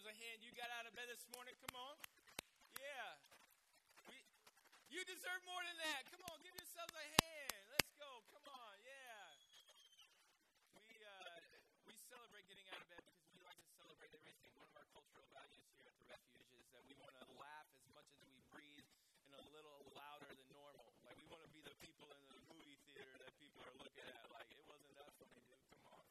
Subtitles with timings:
[0.00, 0.40] yourselves a hand.
[0.40, 1.52] You got out of bed this morning.
[1.60, 1.92] Come on.
[2.80, 3.20] Yeah.
[4.08, 4.16] We,
[4.88, 6.08] you deserve more than that.
[6.08, 7.52] Come on, give yourselves a hand.
[7.68, 8.24] Let's go.
[8.32, 8.74] Come on.
[8.80, 9.28] Yeah.
[10.88, 11.44] We uh,
[11.84, 14.48] we celebrate getting out of bed because we like to celebrate everything.
[14.56, 17.68] One of our cultural values here at the refuge is that we want to laugh
[17.76, 18.88] as much as we breathe
[19.28, 20.88] and a little louder than normal.
[21.04, 24.08] Like we want to be the people in the movie theater that people are looking
[24.08, 24.24] at.
[24.32, 25.60] Like it wasn't that funny, dude.
[25.68, 26.08] Come on.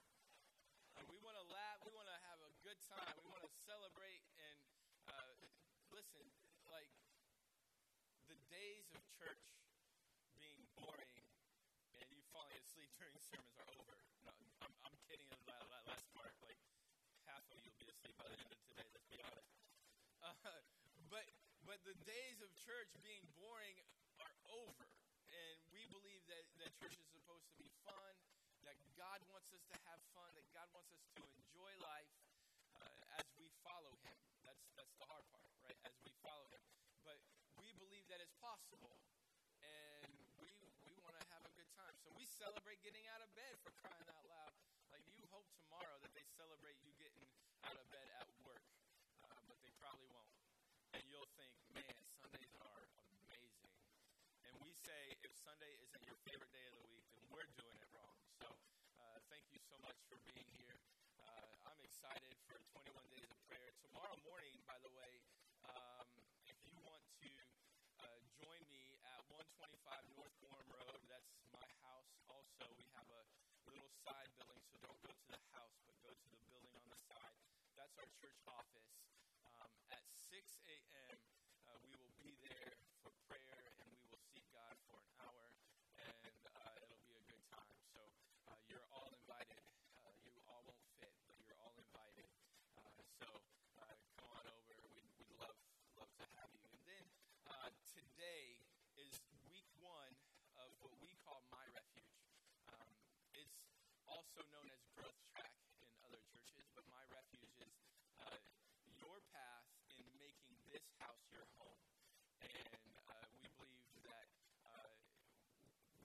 [0.93, 1.81] Like we want to laugh.
[1.81, 3.17] We want to have a good time.
[3.17, 3.38] We want
[3.69, 4.57] celebrate and
[5.05, 5.37] uh,
[5.93, 6.25] listen.
[6.65, 6.89] Like
[8.25, 9.45] the days of church
[10.41, 11.21] being boring
[12.01, 13.93] and you falling asleep during sermons are over.
[14.25, 14.33] No,
[14.65, 15.29] I'm, I'm kidding.
[15.29, 16.57] The last part, like
[17.29, 18.89] half of you will be asleep by the end of today.
[18.89, 19.53] Let's be honest.
[20.25, 20.33] Uh,
[21.13, 21.29] but
[21.61, 23.77] but the days of church being boring
[24.17, 24.89] are over,
[25.29, 28.13] and we believe that that church is supposed to be fun.
[28.65, 30.33] That God wants us to have fun.
[30.33, 32.09] That God wants us to enjoy life
[33.69, 34.17] follow Him.
[34.41, 35.77] That's that's the hard part, right?
[35.85, 36.65] As we follow Him,
[37.05, 37.21] but
[37.61, 38.97] we believe that it's possible,
[39.61, 40.09] and
[40.41, 40.49] we
[40.81, 41.93] we want to have a good time.
[42.01, 44.53] So we celebrate getting out of bed for crying out loud.
[44.89, 47.21] Like you hope tomorrow that they celebrate you getting
[47.69, 48.65] out of bed at work,
[49.29, 50.33] uh, but they probably won't.
[50.97, 53.69] And you'll think, man, Sundays are amazing.
[54.49, 57.77] And we say, if Sunday isn't your favorite day of the week, then we're doing
[57.77, 58.17] it wrong.
[58.41, 58.49] So
[58.97, 60.81] uh, thank you so much for being here.
[61.89, 62.53] Excited for
[62.85, 63.73] 21 days of prayer.
[63.81, 65.13] Tomorrow morning, by the way,
[65.65, 66.05] um,
[66.45, 67.31] if you want to
[68.05, 68.05] uh,
[68.37, 72.13] join me at 125 North Gorham Road, that's my house.
[72.29, 73.21] Also, we have a
[73.65, 76.85] little side building, so don't go to the house, but go to the building on
[76.93, 77.33] the side.
[77.73, 78.93] That's our church office.
[79.57, 80.29] Um, at 6
[80.69, 81.17] a.m.,
[81.65, 85.45] uh, we will be there for prayer and we will seek God for an hour,
[85.97, 87.73] and uh, it'll be a good time.
[87.89, 88.01] So
[88.45, 89.65] uh, you're all invited.
[89.97, 92.29] Uh, you all won't fit, but you're all invited.
[92.77, 93.29] Uh, so
[93.79, 94.73] uh, come on over.
[94.93, 95.57] We'd, we'd love
[95.97, 96.63] love to have you.
[96.71, 97.05] And then
[97.93, 98.57] today
[98.97, 99.19] is
[99.51, 100.13] week one
[100.59, 102.19] of what we call My Refuge.
[102.73, 102.91] Um,
[103.35, 103.59] it's
[104.29, 105.49] also known as Growth Track
[105.81, 107.73] in other churches, but My Refuge is
[109.01, 109.65] your path
[109.97, 111.81] in making this house your home.
[112.45, 112.77] And
[113.09, 114.29] uh, we believe that
[114.69, 114.93] uh,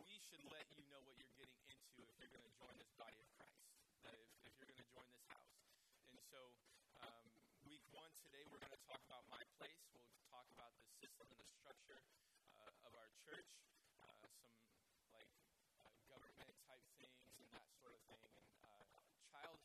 [0.00, 2.88] we should let you know what you're getting into if you're going to join this
[2.96, 3.60] body of Christ,
[4.08, 5.60] that if, if you're going to join this house.
[6.08, 6.40] And so,
[7.04, 7.28] um,
[7.68, 9.84] week one today, we're going to talk about my place.
[9.92, 12.00] We'll talk about the system and the structure
[12.56, 13.52] uh, of our church,
[14.00, 14.56] uh, some
[15.12, 15.28] like
[15.76, 18.24] uh, government type things and that sort of thing.
[18.24, 19.60] And uh, child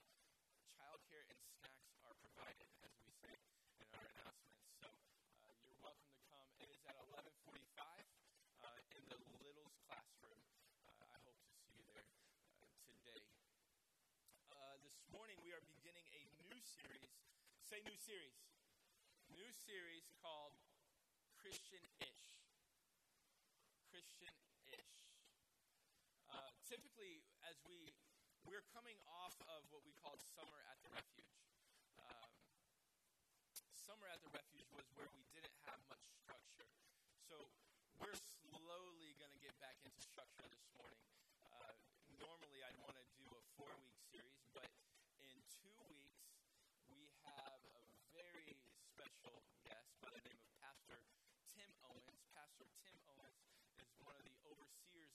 [0.75, 3.34] childcare and snacks are provided, as we say
[3.80, 4.68] in our announcements.
[4.84, 6.50] So uh, you're welcome to come.
[6.59, 10.44] It is at 11:45 uh, in the Littles classroom.
[10.84, 12.04] Uh, I hope to see you there
[12.59, 13.24] uh, today.
[14.52, 17.14] Uh, this morning we are beginning a new series.
[17.66, 18.38] Say new series.
[19.34, 20.53] New series called
[21.38, 22.25] Christian-ish.
[23.90, 24.94] Christian-ish.
[26.30, 27.94] Uh, typically, as we
[28.50, 31.38] we're coming off of what we called Summer at the Refuge.
[32.02, 32.30] Um,
[33.78, 36.66] summer at the Refuge was where we didn't have much structure.
[37.30, 37.38] So
[38.02, 40.98] we're slowly going to get back into structure this morning.
[41.46, 41.78] Uh,
[42.18, 44.66] normally, I'd want to do a four week series, but
[45.22, 46.25] in two weeks,
[46.90, 47.81] we have a
[48.18, 50.98] very special guest by the name of Pastor
[51.54, 52.25] Tim Owens.
[52.34, 53.46] Pastor Tim Owens
[53.78, 54.34] is one of the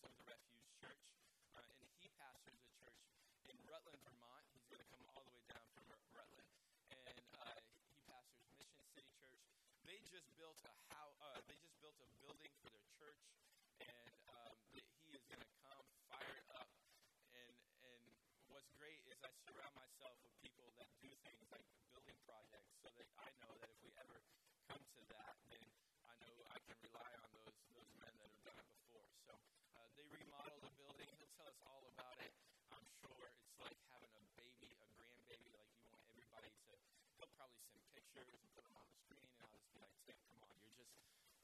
[0.04, 1.04] overseers the Refuge Church,
[1.56, 3.00] uh, and he pastors a church
[3.48, 4.44] in Rutland, Vermont.
[4.52, 6.48] He's going to come all the way down from Rutland,
[6.92, 7.56] and uh,
[7.88, 9.40] he pastors Mission City Church.
[9.88, 13.22] They just built a how uh, they just built a building for their church,
[13.80, 14.84] and um, he
[15.16, 16.68] is going to come fired up.
[17.32, 17.56] And
[17.88, 18.02] and
[18.52, 22.92] what's great is I surround myself with people that do things like building projects, so
[22.92, 24.20] that I know that if we ever
[24.68, 25.64] come to that, then
[26.04, 29.08] I know I can rely on those those men that have done it before.
[29.24, 29.32] So
[29.80, 31.08] uh, they remodeled the building.
[31.18, 32.30] He'll tell us all about it.
[32.70, 35.50] I'm sure it's like having a baby, a grandbaby.
[35.58, 36.78] Like you want everybody to.
[37.18, 39.94] He'll probably send pictures and put them on the screen, and I'll just be like,
[40.06, 40.94] Tim, come on, you're just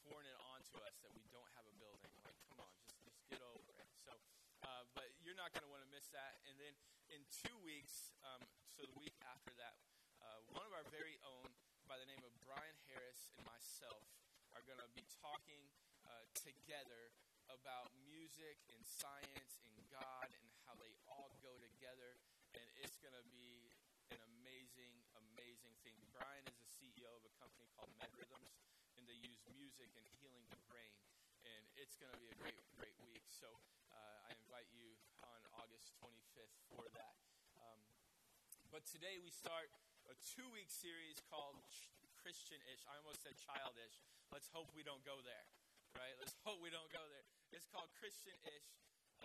[0.07, 2.15] pouring it onto us that we don't have a building.
[2.23, 3.91] Like, come on, just just get over it.
[3.99, 4.15] So,
[4.63, 6.39] uh, but you're not going to want to miss that.
[6.47, 6.75] And then
[7.11, 9.75] in two weeks, um, so the week after that,
[10.23, 11.51] uh, one of our very own,
[11.91, 14.07] by the name of Brian Harris and myself,
[14.55, 15.67] are going to be talking
[16.07, 17.11] uh, together
[17.51, 22.15] about music and science and God and how they all go together.
[22.55, 23.75] And it's going to be
[24.15, 25.99] an amazing, amazing thing.
[26.15, 28.55] Brian is the CEO of a company called MedRhythms,
[28.99, 30.95] and they use music and healing the brain.
[31.43, 33.27] And it's going to be a great, great week.
[33.27, 33.51] So
[33.91, 34.95] uh, I invite you
[35.27, 37.19] on August 25th for that.
[37.59, 37.83] Um,
[38.71, 39.75] but today we start
[40.07, 42.87] a two week series called Ch- Christian ish.
[42.87, 44.07] I almost said childish.
[44.31, 45.47] Let's hope we don't go there,
[45.99, 46.15] right?
[46.23, 47.40] Let's hope we don't go there.
[47.51, 48.71] It's called Christian ish.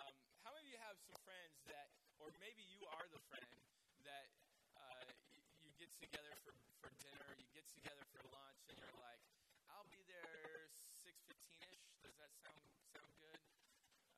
[0.02, 0.10] Um,
[0.42, 3.54] how many of you have some friends that, or maybe you are the friend
[4.02, 4.28] that
[4.74, 5.14] uh,
[5.62, 9.22] you get together for, for dinner, you get together for lunch, and you're like,
[9.70, 10.74] I'll be there
[11.06, 11.86] 6.15 ish.
[12.02, 12.58] Does that sound,
[12.98, 13.42] sound good?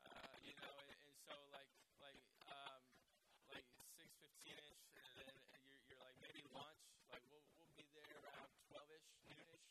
[0.08, 1.68] Uh, you know, and, and so like,
[2.00, 2.80] like, um,
[3.52, 3.68] like
[4.00, 5.36] 6.15 ish, and then
[5.68, 6.80] you're, you're like, maybe lunch,
[7.12, 9.68] like we'll, we'll be there around 12 ish, noonish.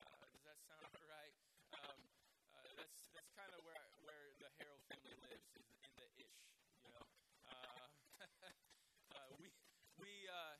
[0.00, 1.36] Uh, does that sound all right?
[1.76, 2.00] Um,
[2.56, 6.38] uh, that's kind of where where the Harold family lives is in the ish,
[6.86, 7.02] you know.
[7.50, 7.90] Uh,
[9.18, 9.50] uh, we
[9.98, 10.54] we uh,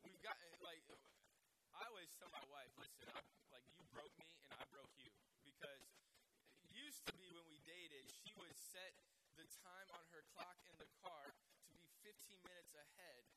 [0.00, 0.80] we've got like
[1.76, 5.12] I always tell my wife, listen, I'm, like you broke me and I broke you
[5.44, 5.84] because
[6.64, 8.96] it used to be when we dated, she would set
[9.36, 12.16] the time on her clock in the car to be 15
[12.48, 13.28] minutes ahead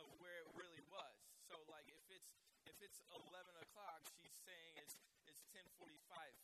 [0.00, 1.20] of where it really was.
[1.52, 2.32] So like if it's
[2.64, 3.28] if it's 11
[3.60, 4.96] o'clock, she's saying it's
[5.28, 5.84] it's 10:45,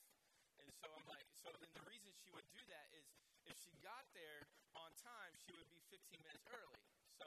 [0.04, 0.07] and
[0.78, 3.06] so I'm like, so then the reason she would do that is
[3.50, 4.46] if she got there
[4.78, 6.78] on time, she would be 15 minutes early.
[7.18, 7.26] So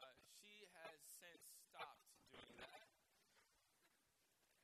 [0.00, 0.08] uh,
[0.40, 2.88] she has since stopped doing that,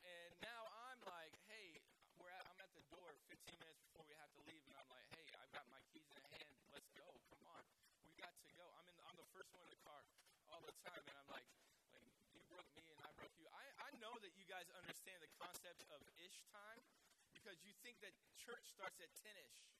[0.01, 1.77] and now I'm like, hey,
[2.17, 4.89] we're at, I'm at the door 15 minutes before we have to leave, and I'm
[4.89, 6.57] like, hey, I've got my keys in hand.
[6.73, 7.05] Let's go.
[7.37, 7.65] Come on,
[8.01, 8.65] we got to go.
[8.81, 8.97] I'm in.
[9.05, 10.01] I'm the first one in the car
[10.49, 11.45] all the time, and I'm like,
[11.93, 13.45] like you broke me and I broke you.
[13.53, 16.76] I, I know that you guys understand the concept of ish time
[17.47, 19.71] because you think that church starts at 10 ish,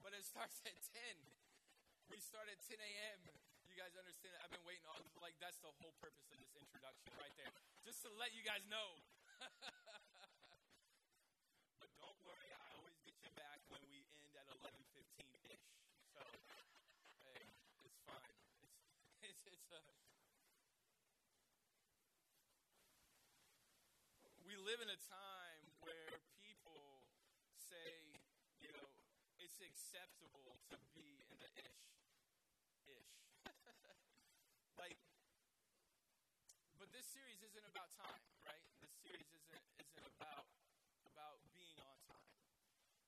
[0.00, 1.04] but it starts at 10.
[2.08, 3.20] We start at 10 a.m.
[3.68, 4.40] You guys understand that?
[4.40, 7.52] I've been waiting all like that's the whole purpose of this introduction right there,
[7.84, 9.04] just to let you guys know.
[11.76, 14.72] but don't worry, I always get you back when we end at 11:15
[15.52, 15.76] ish.
[16.16, 16.24] So
[17.28, 17.44] hey,
[17.84, 18.32] it's fine.
[18.64, 18.80] It's
[19.28, 19.80] it's it's a.
[24.48, 25.52] We live in a time
[25.82, 26.78] where people
[27.58, 28.14] say,
[28.62, 28.86] you know,
[29.62, 31.86] acceptable to be in the ish,
[32.90, 33.14] ish.
[34.80, 34.98] like,
[36.78, 38.64] but this series isn't about time, right?
[38.82, 40.50] This series isn't isn't about
[41.06, 42.34] about being on time.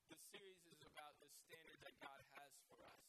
[0.06, 3.02] This series is about the standard that God has for us,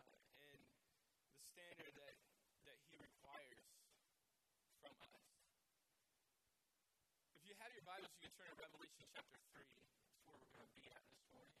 [0.00, 0.16] uh,
[0.48, 2.16] and the standard that
[2.64, 3.68] that He requires
[4.80, 5.28] from us.
[7.36, 9.60] If you have your Bibles, you can turn to Revelation chapter 3.
[10.08, 11.60] That's where we're going to be at this morning.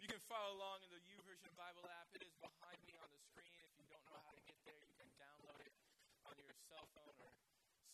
[0.00, 2.08] You can follow along in the YouVersion Bible app.
[2.16, 3.52] It is behind me on the screen.
[3.60, 5.76] If you don't know how to get there, you can download it
[6.24, 7.28] on your cell phone or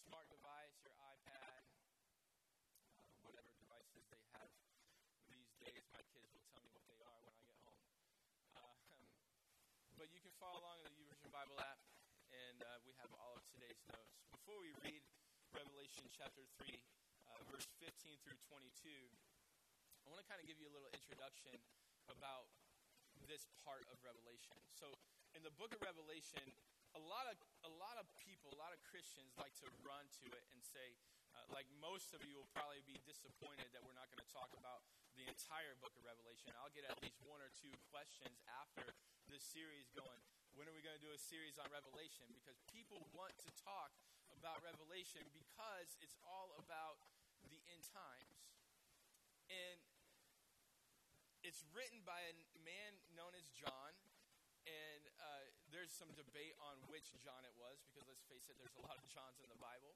[0.06, 1.67] smart device, your iPad,
[2.94, 4.47] uh, whatever devices they have
[5.35, 5.82] these days.
[5.91, 7.82] My kids will tell me what they are when I get home.
[8.55, 8.79] Um,
[9.99, 11.82] but you can follow along in the YouVersion Bible app,
[12.31, 14.14] and uh, we have all of today's notes.
[14.31, 15.03] Before we read
[15.50, 20.70] Revelation chapter 3, uh, verse 15 through 22, I want to kind of give you
[20.70, 21.58] a little introduction
[22.11, 22.50] about
[23.26, 24.56] this part of Revelation.
[24.75, 24.91] So,
[25.35, 26.43] in the book of Revelation,
[26.97, 27.37] a lot of
[27.67, 30.97] a lot of people, a lot of Christians like to run to it and say,
[31.37, 34.49] uh, like most of you will probably be disappointed that we're not going to talk
[34.56, 34.87] about
[35.19, 36.53] the entire book of Revelation.
[36.61, 38.85] I'll get at least one or two questions after
[39.29, 40.20] this series going.
[40.56, 42.25] When are we going to do a series on Revelation?
[42.32, 43.93] Because people want to talk
[44.32, 46.96] about Revelation because it's all about
[47.53, 48.41] the end times.
[49.53, 49.79] And
[51.46, 52.34] it's written by a
[52.67, 53.94] man known as John,
[54.67, 58.74] and uh, there's some debate on which John it was because let's face it, there's
[58.74, 59.94] a lot of Johns in the Bible.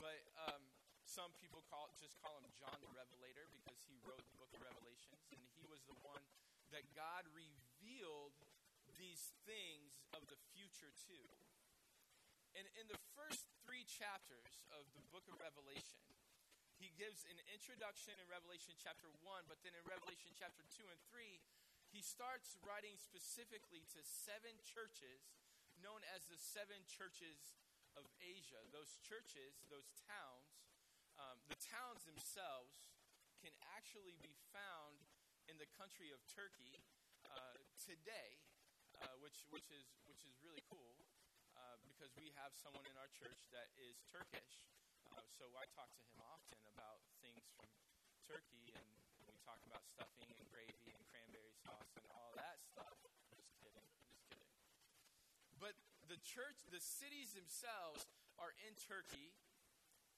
[0.00, 0.64] But um,
[1.04, 4.64] some people call just call him John the Revelator because he wrote the book of
[4.64, 6.24] Revelations, and he was the one
[6.72, 8.32] that God revealed
[8.96, 11.20] these things of the future to.
[12.56, 16.00] And in the first three chapters of the book of Revelation,
[16.78, 21.00] he gives an introduction in Revelation chapter 1, but then in Revelation chapter 2 and
[21.10, 21.42] 3,
[21.90, 25.34] he starts writing specifically to seven churches
[25.82, 27.58] known as the seven churches
[27.98, 28.62] of Asia.
[28.70, 30.62] Those churches, those towns,
[31.18, 32.86] um, the towns themselves
[33.42, 35.02] can actually be found
[35.50, 36.78] in the country of Turkey
[37.26, 38.38] uh, today,
[39.02, 40.94] uh, which, which, is, which is really cool
[41.58, 44.77] uh, because we have someone in our church that is Turkish.
[45.18, 47.66] So I talk to him often about things from
[48.30, 48.86] Turkey, and
[49.26, 52.94] we talk about stuffing and gravy and cranberry sauce and all that stuff.
[53.02, 53.58] Just kidding, just
[54.30, 54.46] kidding.
[55.58, 55.74] But
[56.06, 58.06] the church, the cities themselves
[58.38, 59.34] are in Turkey,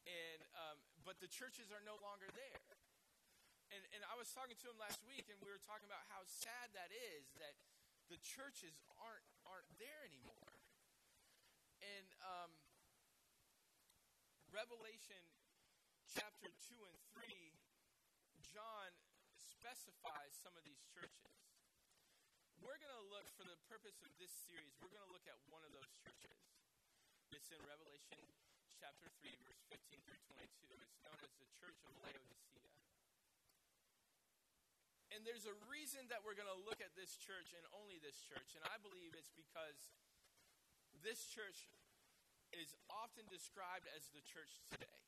[0.04, 0.76] and um,
[1.08, 2.76] but the churches are no longer there.
[3.72, 6.28] And and I was talking to him last week, and we were talking about how
[6.28, 7.56] sad that is that
[8.12, 10.44] the churches aren't aren't there anymore.
[11.80, 12.04] And
[14.50, 15.22] Revelation
[16.10, 17.22] chapter 2 and 3,
[18.42, 18.90] John
[19.38, 21.30] specifies some of these churches.
[22.58, 25.38] We're going to look, for the purpose of this series, we're going to look at
[25.54, 26.34] one of those churches.
[27.30, 28.26] It's in Revelation
[28.74, 30.82] chapter 3, verse 15 through 22.
[30.82, 32.74] It's known as the Church of Laodicea.
[35.14, 38.18] And there's a reason that we're going to look at this church and only this
[38.26, 38.58] church.
[38.58, 39.94] And I believe it's because
[41.06, 41.70] this church
[42.56, 44.98] is often described as the church today.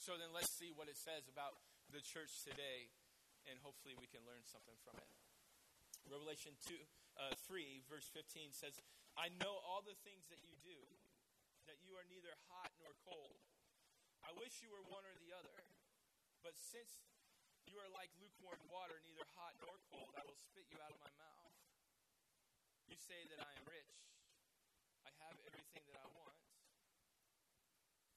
[0.00, 1.56] So then let's see what it says about
[1.88, 2.92] the church today
[3.48, 5.10] and hopefully we can learn something from it.
[6.08, 6.76] Revelation 2,
[7.16, 8.76] uh, 3, verse 15 says,
[9.16, 10.76] I know all the things that you do,
[11.64, 13.40] that you are neither hot nor cold.
[14.20, 15.56] I wish you were one or the other.
[16.44, 17.00] But since
[17.64, 21.00] you are like lukewarm water, neither hot nor cold, I will spit you out of
[21.00, 21.56] my mouth.
[22.84, 24.04] You say that I am rich.
[25.24, 26.36] Have everything that I want.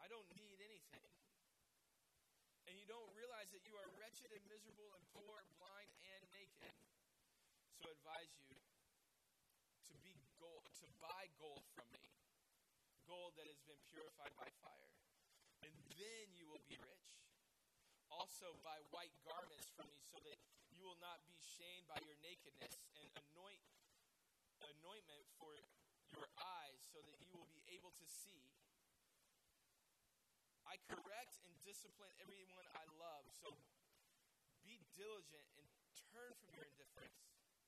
[0.03, 1.07] I don't need anything
[2.67, 6.75] and you don't realize that you are wretched and miserable and poor, blind and naked.
[7.79, 8.59] So I advise you
[9.87, 12.11] to be gold, to buy gold from me,
[13.07, 14.91] gold that has been purified by fire,
[15.63, 17.07] and then you will be rich.
[18.11, 20.35] Also buy white garments from me, so that
[20.75, 23.63] you will not be shamed by your nakedness, and anoint
[24.59, 25.55] anointment for
[26.17, 28.41] your eyes, so that you will be able to see.
[30.65, 33.29] I correct and discipline everyone I love.
[33.37, 33.53] So
[34.65, 35.69] be diligent and
[36.11, 37.21] turn from your indifference.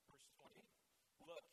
[0.10, 0.66] Verse 20.
[1.30, 1.46] Look,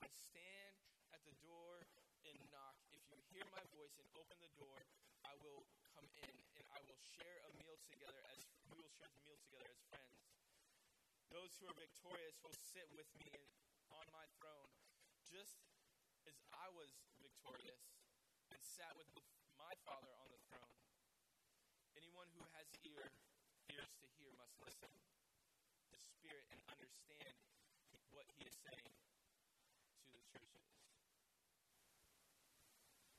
[0.00, 0.78] I stand
[1.10, 1.82] at the door
[2.24, 2.78] and knock.
[2.94, 4.78] If you hear my voice and open the door,
[5.26, 9.10] I will come in and I will share a meal together as we will share
[9.10, 10.22] the meal together as friends.
[11.34, 13.28] Those who are victorious will sit with me
[13.92, 14.72] on my throne,
[15.28, 15.60] just
[16.28, 16.92] as I was
[17.24, 17.80] victorious
[18.52, 19.08] and sat with
[19.56, 20.76] my Father on the throne.
[21.96, 23.08] Anyone who has ear,
[23.72, 27.32] ears to hear must listen to Spirit and understand
[28.12, 28.92] what he is saying
[30.04, 30.68] to the churches.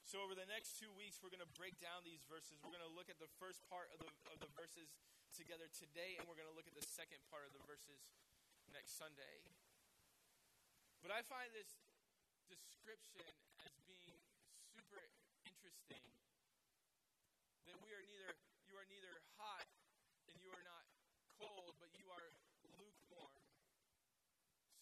[0.06, 2.62] So, over the next two weeks, we're going to break down these verses.
[2.62, 4.94] We're going to look at the first part of the, of the verses
[5.34, 8.06] together today, and we're going to look at the second part of the verses
[8.70, 9.42] next Sunday.
[11.01, 11.74] But I find this
[12.50, 13.29] description
[13.62, 14.18] as being
[14.74, 15.06] super
[15.46, 16.06] interesting
[17.70, 18.34] that we are neither
[18.65, 19.70] you are neither hot
[20.29, 20.86] and you are not
[21.38, 22.27] cold, but you are
[22.77, 23.46] lukewarm.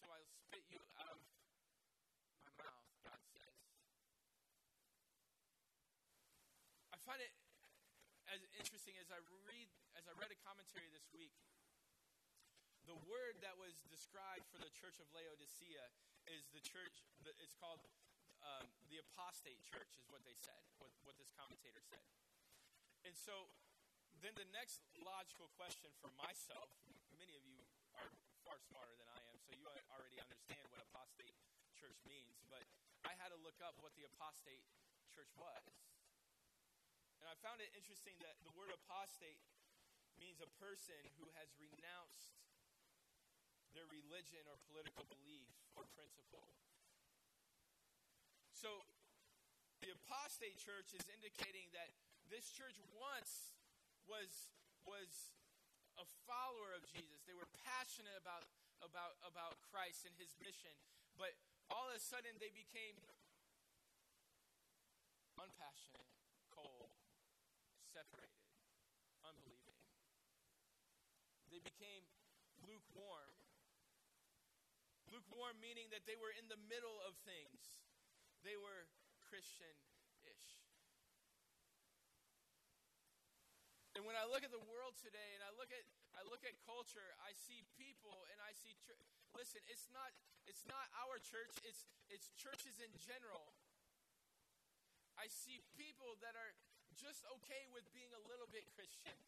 [0.00, 1.20] So I'll spit you out of
[2.40, 3.60] my mouth, God says.
[6.92, 7.32] I find it
[8.32, 11.32] as interesting as I read as I read a commentary this week.
[12.88, 15.84] The word that was described for the church of Laodicea
[16.32, 17.04] is the church.
[17.36, 17.84] It's called
[18.40, 20.56] um, the apostate church, is what they said.
[20.80, 22.00] What, what this commentator said.
[23.04, 23.52] And so
[24.24, 26.72] then the next logical question for myself,
[27.20, 27.60] many of you
[27.92, 28.08] are
[28.48, 31.36] far smarter than I am, so you already understand what apostate
[31.76, 32.64] church means, but
[33.04, 34.64] I had to look up what the apostate
[35.12, 35.60] church was.
[37.20, 39.44] And I found it interesting that the word apostate
[40.16, 42.32] means a person who has renounced
[43.76, 46.44] their religion or political belief or principle.
[48.58, 48.82] So
[49.78, 51.94] the apostate church is indicating that
[52.26, 53.54] this church once
[54.10, 54.50] was,
[54.82, 55.32] was
[55.96, 57.22] a follower of Jesus.
[57.22, 58.50] They were passionate about,
[58.82, 60.74] about, about Christ and his mission.
[61.14, 61.38] But
[61.70, 62.98] all of a sudden, they became
[65.38, 66.10] unpassionate,
[66.50, 66.90] cold,
[67.94, 68.42] separated,
[69.22, 69.78] unbelieving.
[71.50, 72.02] They became
[72.66, 73.37] lukewarm.
[75.10, 77.78] Lukewarm meaning that they were in the middle of things.
[78.44, 78.86] They were
[79.28, 79.74] Christian
[80.24, 80.58] ish.
[83.98, 85.82] And when I look at the world today and I look at
[86.14, 88.98] I look at culture, I see people and I see tr-
[89.34, 90.14] listen, it's not
[90.46, 93.50] it's not our church, it's it's churches in general.
[95.18, 96.54] I see people that are
[96.94, 99.18] just okay with being a little bit Christian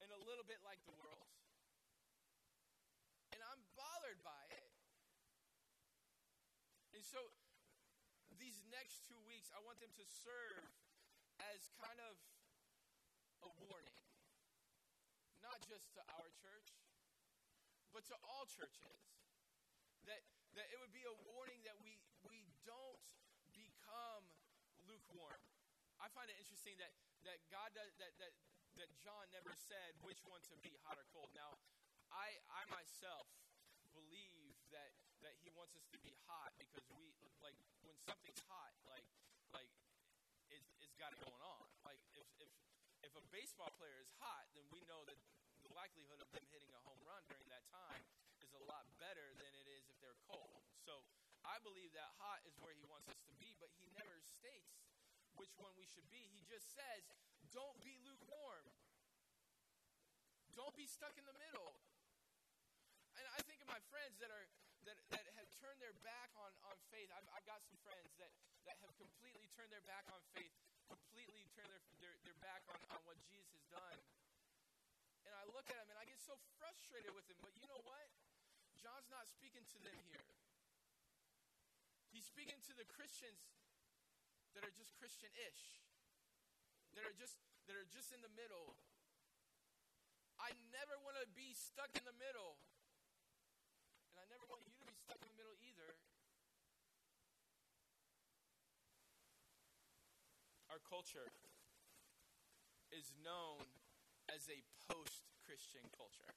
[0.00, 1.28] and a little bit like the world.
[3.36, 4.72] And I'm bothered by it.
[6.96, 7.20] And so
[8.40, 10.64] these next two weeks, I want them to serve
[11.52, 12.16] as kind of
[13.44, 14.00] a warning,
[15.44, 16.72] not just to our church,
[17.92, 18.96] but to all churches.
[20.08, 20.24] That,
[20.56, 23.04] that it would be a warning that we, we don't
[23.52, 24.24] become
[24.88, 25.44] lukewarm.
[26.00, 26.96] I find it interesting that,
[27.28, 28.32] that God does, that, that,
[28.80, 31.28] that John never said which one to be, hot or cold.
[31.36, 31.60] Now,
[32.08, 33.28] I, I myself
[35.24, 37.56] that, he wants us to be hot because we, like,
[37.86, 39.06] when something's hot, like,
[39.54, 39.70] like
[40.50, 41.68] it, it's got it going on.
[41.86, 42.50] Like if if
[43.04, 45.18] if a baseball player is hot, then we know that
[45.62, 48.02] the likelihood of them hitting a home run during that time
[48.42, 50.66] is a lot better than it is if they're cold.
[50.82, 51.06] So
[51.46, 54.82] I believe that hot is where he wants us to be, but he never states
[55.38, 56.26] which one we should be.
[56.34, 57.06] He just says,
[57.54, 58.66] don't be lukewarm.
[60.56, 61.76] Don't be stuck in the middle.
[63.14, 64.48] And I think of my friends that are
[64.86, 67.10] that, that have turned their back on, on faith.
[67.10, 68.30] I've, I've got some friends that,
[68.70, 70.54] that have completely turned their back on faith,
[70.86, 73.98] completely turned their, their, their back on, on what Jesus has done.
[75.26, 77.38] And I look at them and I get so frustrated with them.
[77.42, 78.06] But you know what?
[78.78, 80.22] John's not speaking to them here.
[82.14, 83.42] He's speaking to the Christians
[84.54, 85.82] that are just Christian-ish,
[86.96, 88.78] that are just that are just in the middle.
[90.38, 92.56] I never want to be stuck in the middle.
[94.26, 95.94] I never want you to be stuck in the middle either.
[100.66, 101.30] Our culture
[102.90, 103.62] is known
[104.26, 106.34] as a post Christian culture.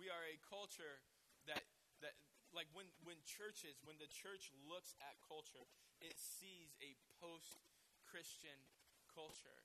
[0.00, 1.04] We are a culture
[1.44, 1.60] that,
[2.00, 2.16] that
[2.56, 5.68] like when, when churches, when the church looks at culture,
[6.00, 7.60] it sees a post
[8.08, 8.56] Christian
[9.12, 9.60] culture.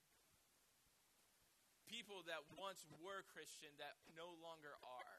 [1.88, 5.14] People that once were Christian that no longer are.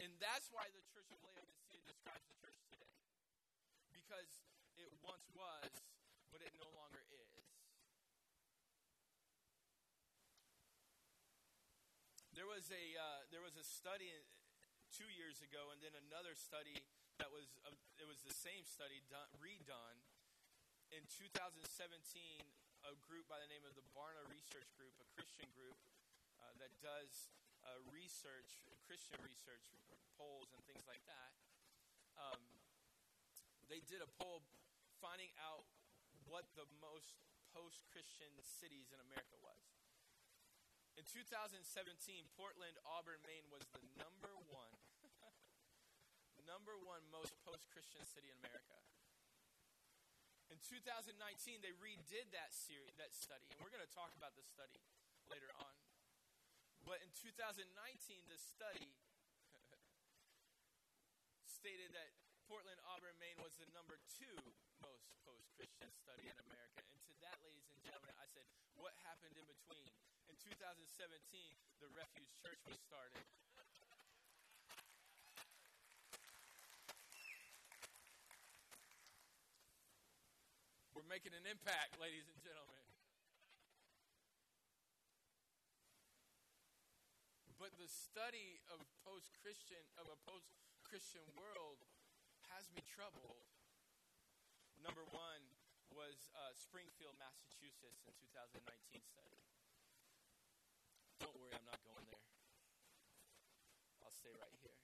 [0.00, 2.88] And that's why the church of Laodicea describes the church today.
[3.92, 4.40] Because
[4.80, 5.68] it once was,
[6.32, 7.28] but it no longer is.
[12.32, 14.08] There was a uh, there was a study
[14.88, 16.80] two years ago, and then another study
[17.20, 20.00] that was uh, it was the same study done, redone
[20.88, 21.60] in 2017.
[22.88, 25.76] A group by the name of the Barna Research Group, a Christian group
[26.40, 27.28] uh, that does
[27.64, 29.64] uh, research, Christian research,
[30.16, 31.32] polls, and things like that,
[32.20, 32.40] um,
[33.70, 34.42] they did a poll
[35.00, 35.64] finding out
[36.28, 37.16] what the most
[37.56, 39.62] post Christian cities in America was.
[40.98, 41.56] In 2017,
[42.36, 44.74] Portland, Auburn, Maine was the number one,
[46.50, 48.76] number one most post Christian city in America.
[50.50, 54.42] In 2019, they redid that series, that study, and we're going to talk about the
[54.42, 54.76] study
[55.30, 55.72] later on.
[56.84, 57.68] But in 2019,
[58.26, 58.88] the study
[61.60, 62.08] stated that
[62.50, 64.34] Portland, Auburn, Maine was the number two
[64.82, 66.82] most post Christian study in America.
[66.82, 68.42] And to that, ladies and gentlemen, I said,
[68.74, 69.86] what happened in between?
[70.26, 70.82] In 2017,
[71.78, 73.22] the Refuge Church was started.
[80.96, 82.79] We're making an impact, ladies and gentlemen.
[87.70, 90.50] But the study of post Christian, of a post
[90.82, 91.78] Christian world,
[92.50, 93.46] has me troubled.
[94.82, 95.42] Number one
[95.94, 99.38] was uh, Springfield, Massachusetts in 2019 study.
[101.22, 102.26] Don't worry, I'm not going there.
[104.02, 104.74] I'll stay right here.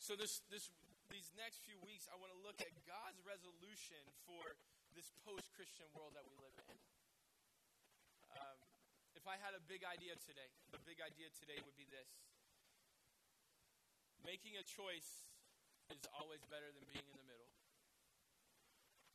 [0.00, 0.72] So this this
[1.12, 4.56] these next few weeks, I want to look at God's resolution for
[4.92, 6.76] this post-Christian world that we live in.
[9.28, 12.08] I had a big idea today, the big idea today would be this:
[14.24, 15.28] making a choice
[15.92, 17.52] is always better than being in the middle.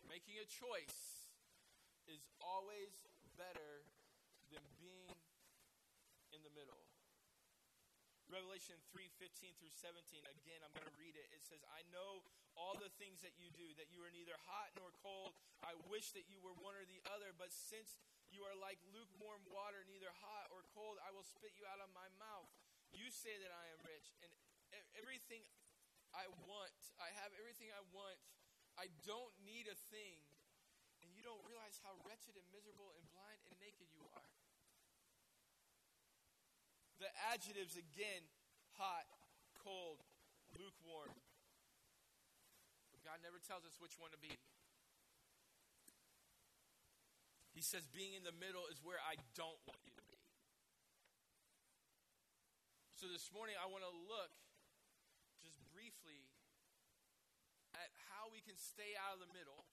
[0.06, 1.30] Making a choice
[2.06, 2.94] is always
[3.34, 3.82] better
[4.54, 5.18] than being
[6.30, 6.86] in the middle.
[8.30, 11.30] Revelation 3:15 through 17 again I'm going to read it.
[11.34, 12.22] It says, "I know
[12.54, 15.34] all the things that you do, that you are neither hot nor cold.
[15.66, 17.98] I wish that you were one or the other, but since
[18.34, 21.94] you are like lukewarm water, neither hot or cold, I will spit you out of
[21.94, 22.50] my mouth.
[22.92, 25.46] You say that I am rich and everything
[26.14, 26.78] I want.
[26.98, 28.18] I have everything I want.
[28.78, 30.18] I don't need a thing.
[31.06, 34.30] And you don't realize how wretched and miserable and blind and naked you are.
[37.02, 38.24] The adjectives again
[38.80, 39.06] hot,
[39.62, 40.02] cold,
[40.58, 41.12] lukewarm.
[42.94, 44.34] But God never tells us which one to be.
[47.54, 50.18] He says being in the middle is where I don't want you to be.
[52.98, 54.34] So this morning I want to look
[55.38, 56.26] just briefly
[57.78, 59.66] at how we can stay out of the middle.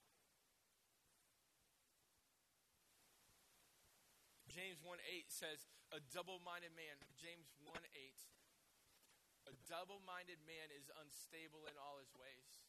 [4.51, 5.63] James 1 8 says,
[5.95, 11.97] A double minded man, James 1 8, a double minded man is unstable in all
[11.97, 12.61] his ways.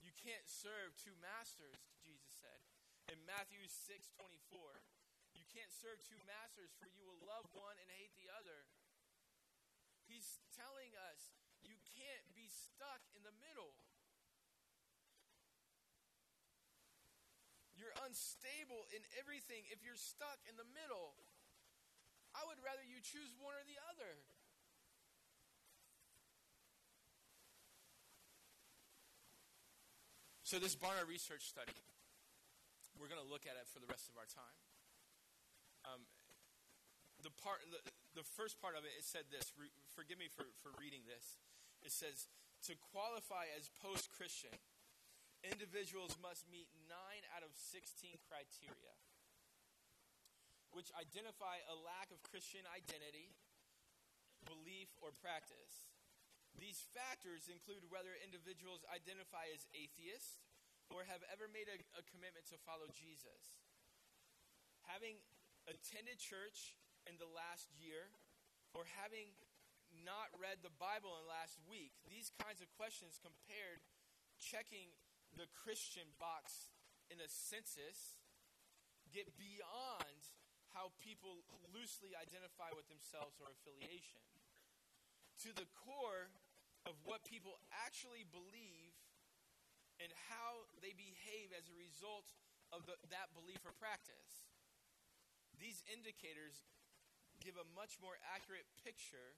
[0.00, 2.29] You can't serve two masters, Jesus.
[3.10, 4.62] In Matthew 6 24,
[5.34, 8.64] you can't serve two masters, for you will love one and hate the other.
[10.06, 13.74] He's telling us you can't be stuck in the middle.
[17.80, 21.16] you're unstable in everything, if you're stuck in the middle,
[22.36, 24.12] I would rather you choose one or the other.
[30.44, 31.72] So, this Barna research study,
[32.98, 34.58] we're going to look at it for the rest of our time.
[35.86, 36.02] Um,
[37.22, 37.80] the part, the,
[38.16, 39.52] the first part of it, it said this.
[39.56, 41.40] Re, forgive me for, for reading this.
[41.84, 42.28] It says,
[42.68, 44.52] to qualify as post Christian,
[45.40, 46.92] individuals must meet 9
[47.32, 48.94] out of 16 criteria,
[50.76, 53.32] which identify a lack of Christian identity,
[54.44, 55.88] belief, or practice.
[56.60, 60.36] These factors include whether individuals identify as atheists
[61.00, 63.64] or have ever made a, a commitment to follow Jesus.
[64.84, 65.16] Having
[65.64, 66.76] attended church
[67.08, 68.12] in the last year
[68.76, 69.32] or having
[70.04, 73.80] not read the Bible in the last week, these kinds of questions compared
[74.36, 74.92] checking
[75.32, 76.68] the Christian box
[77.08, 78.20] in a census
[79.08, 80.20] get beyond
[80.76, 84.20] how people loosely identify with themselves or affiliation
[85.40, 86.28] to the core
[86.84, 88.89] of what people actually believe
[90.00, 92.32] and how they behave as a result
[92.72, 94.48] of the, that belief or practice.
[95.60, 96.64] These indicators
[97.44, 99.36] give a much more accurate picture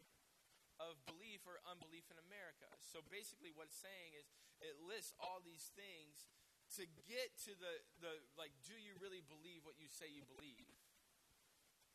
[0.79, 2.71] of belief or unbelief in America.
[2.83, 4.27] So basically, what it's saying is
[4.63, 6.31] it lists all these things
[6.79, 10.71] to get to the, the like, do you really believe what you say you believe?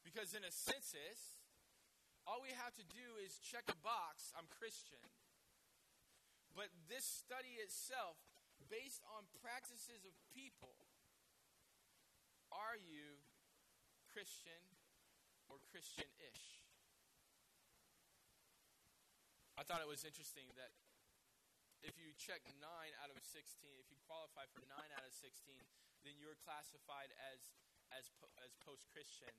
[0.06, 1.40] Because in a census,
[2.24, 5.02] all we have to do is check a box, I'm Christian.
[6.56, 8.18] But this study itself,
[8.68, 10.76] based on practices of people,
[12.52, 13.20] are you
[14.12, 14.62] Christian
[15.48, 16.64] or Christian ish?
[19.58, 20.72] I thought it was interesting that
[21.82, 22.62] if you check 9
[23.02, 23.42] out of 16,
[23.82, 25.34] if you qualify for 9 out of 16,
[26.06, 27.54] then you're classified as,
[27.94, 28.10] as,
[28.42, 29.34] as post Christian.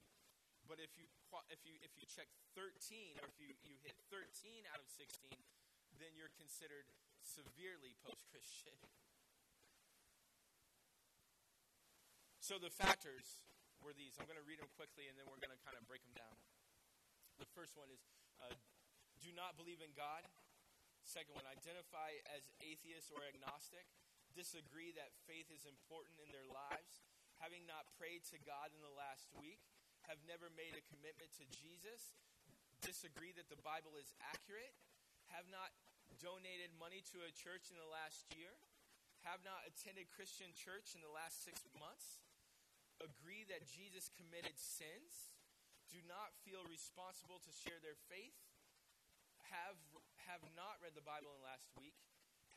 [0.69, 1.09] But if you
[1.49, 5.33] if you if you check 13 or if you, you hit 13 out of 16,
[5.97, 6.85] then you're considered
[7.25, 8.77] severely post-Christian.
[12.49, 13.45] So the factors
[13.85, 14.17] were these.
[14.17, 16.17] I'm going to read them quickly and then we're going to kind of break them
[16.17, 16.33] down.
[17.37, 18.01] The first one is
[18.41, 18.57] uh,
[19.21, 20.25] do not believe in God.
[21.05, 23.85] Second one, identify as atheist or agnostic.
[24.33, 27.05] Disagree that faith is important in their lives.
[27.37, 29.61] Having not prayed to God in the last week
[30.09, 32.17] have never made a commitment to Jesus,
[32.81, 34.73] disagree that the Bible is accurate,
[35.37, 35.77] have not
[36.17, 38.57] donated money to a church in the last year,
[39.29, 42.25] have not attended Christian church in the last six months,
[43.01, 45.35] agree that Jesus committed sins,
[45.89, 48.37] do not feel responsible to share their faith,
[49.55, 49.79] have,
[50.29, 51.97] have not read the Bible in last week,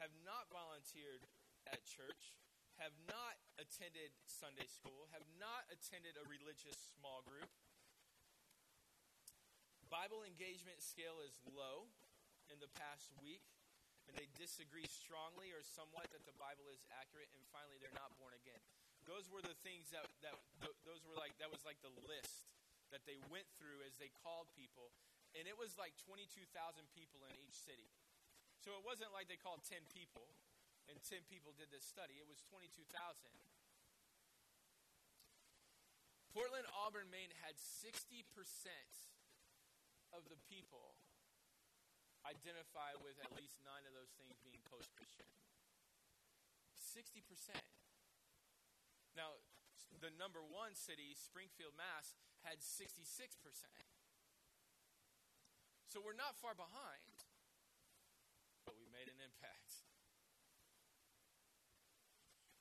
[0.01, 1.23] have not volunteered
[1.69, 2.35] at church,
[2.81, 7.47] have not attended Sunday school, have not attended a religious small group.
[9.91, 11.91] Bible engagement scale is low
[12.47, 13.43] in the past week,
[14.07, 18.15] and they disagree strongly or somewhat that the Bible is accurate, and finally they're not
[18.15, 18.63] born again.
[19.09, 20.37] Those were the things that, that
[20.85, 22.53] those were like that was like the list
[22.93, 24.91] that they went through as they called people,
[25.33, 26.45] and it was like 22,000
[26.91, 27.89] people in each city.
[28.61, 30.29] So it wasn't like they called 10 people
[30.85, 32.21] and 10 people did this study.
[32.21, 32.85] It was 22,000.
[36.29, 38.23] Portland, Auburn, Maine had 60%
[40.15, 40.95] of the people
[42.23, 45.27] identify with at least nine of those things being post Christian.
[46.77, 47.25] 60%.
[49.15, 49.39] Now,
[49.99, 53.05] the number one city, Springfield, Mass., had 66%.
[55.91, 57.15] So we're not far behind,
[58.63, 59.83] but we made an impact.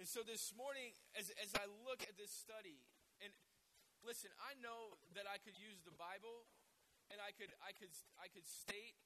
[0.02, 2.82] And so this morning, as, as I look at this study,
[3.20, 3.30] and
[4.02, 6.48] listen, I know that I could use the Bible
[7.12, 8.96] and I could, I could, I could state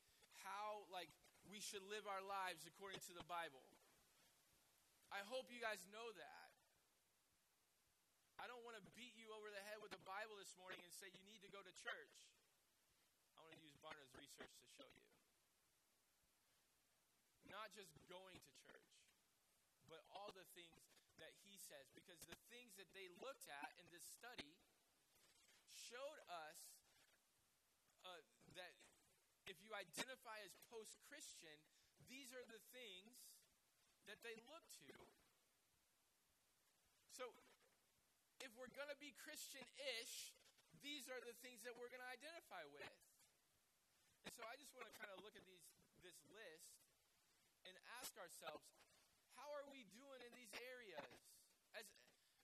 [0.44, 1.10] how, like,
[1.48, 3.64] we should live our lives according to the Bible.
[5.12, 6.43] I hope you guys know that.
[8.44, 10.92] I don't want to beat you over the head with the Bible this morning and
[10.92, 12.28] say you need to go to church.
[13.32, 15.08] I want to use Barna's research to show you.
[17.48, 19.00] Not just going to church,
[19.88, 20.84] but all the things
[21.16, 21.88] that he says.
[21.96, 24.52] Because the things that they looked at in this study
[25.72, 26.60] showed us
[28.04, 28.20] uh,
[28.60, 28.76] that
[29.48, 31.56] if you identify as post Christian,
[32.12, 33.24] these are the things
[34.04, 34.92] that they look to.
[37.08, 37.32] So,
[38.44, 39.64] if we're going to be Christian
[39.96, 40.36] ish,
[40.84, 42.92] these are the things that we're going to identify with.
[44.28, 45.64] And so I just want to kind of look at these
[46.04, 46.76] this list
[47.64, 48.68] and ask ourselves,
[49.40, 51.08] how are we doing in these areas?
[51.72, 51.88] As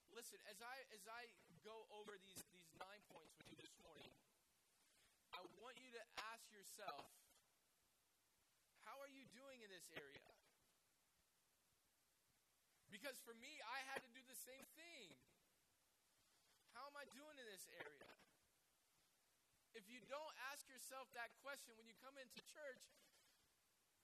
[0.09, 1.29] listen, as I as I
[1.61, 4.09] go over these these nine points with you this morning,
[5.37, 7.05] I want you to ask yourself,
[8.89, 10.25] how are you doing in this area?
[12.89, 15.13] Because for me, I had to do the same thing.
[16.91, 18.11] Am I doing in this area?
[19.71, 22.83] If you don't ask yourself that question when you come into church,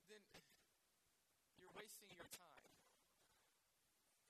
[0.08, 0.24] then
[1.60, 2.72] you're wasting your time.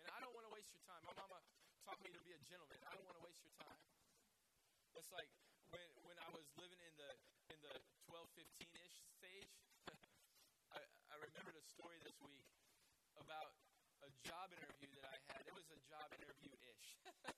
[0.02, 1.06] And I don't want to waste your time.
[1.06, 1.38] My mama
[1.86, 2.82] taught me to be a gentleman.
[2.82, 3.78] I don't want to waste your time.
[4.98, 5.30] It's like
[5.70, 7.14] when when I was living in the
[7.54, 7.78] in the
[8.10, 9.54] 12, 15 ish stage.
[10.74, 10.82] I,
[11.14, 12.50] I remembered a story this week
[13.22, 13.54] about
[14.02, 15.46] a job interview that I had.
[15.46, 16.98] It was a job interview ish.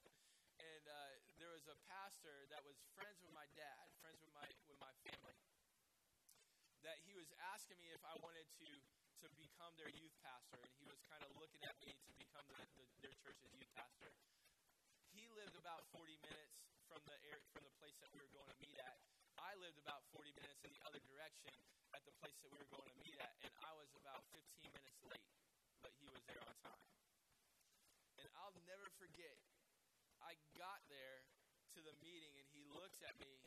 [1.60, 5.36] was a pastor that was friends with my dad, friends with my with my family.
[6.88, 8.69] That he was asking me if I wanted to
[9.19, 12.48] to become their youth pastor, and he was kind of looking at me to become
[12.48, 14.08] the, the, their church's youth pastor.
[15.12, 18.48] He lived about 40 minutes from the air, from the place that we were going
[18.48, 18.95] to meet at.
[19.36, 21.52] I lived about 40 minutes in the other direction
[21.91, 24.48] at the place that we were going to meet at, and I was about 15
[24.63, 25.28] minutes late,
[25.84, 26.88] but he was there on time.
[28.24, 29.36] And I'll never forget,
[30.24, 31.28] I got there
[31.79, 33.39] to the meeting, and he looks at me.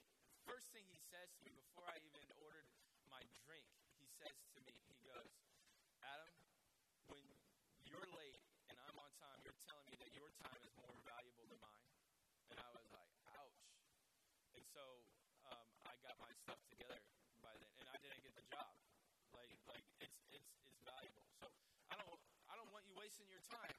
[0.48, 2.64] First thing he says to me before I even ordered
[3.12, 3.68] my drink,
[4.00, 5.28] he says to me, he goes,
[6.00, 6.32] Adam,
[7.12, 7.20] when
[7.84, 8.40] you're late
[8.72, 11.84] and I'm on time, you're telling me that your time is more valuable than mine.
[12.48, 13.68] And I was like, ouch.
[14.56, 14.80] And so
[15.52, 17.04] um, I got my stuff together
[17.44, 18.72] by then, and I didn't get the job.
[19.36, 21.28] Like, like it's it's it's valuable.
[21.36, 21.52] So
[21.92, 22.16] I don't
[22.48, 23.76] I don't want you wasting your time.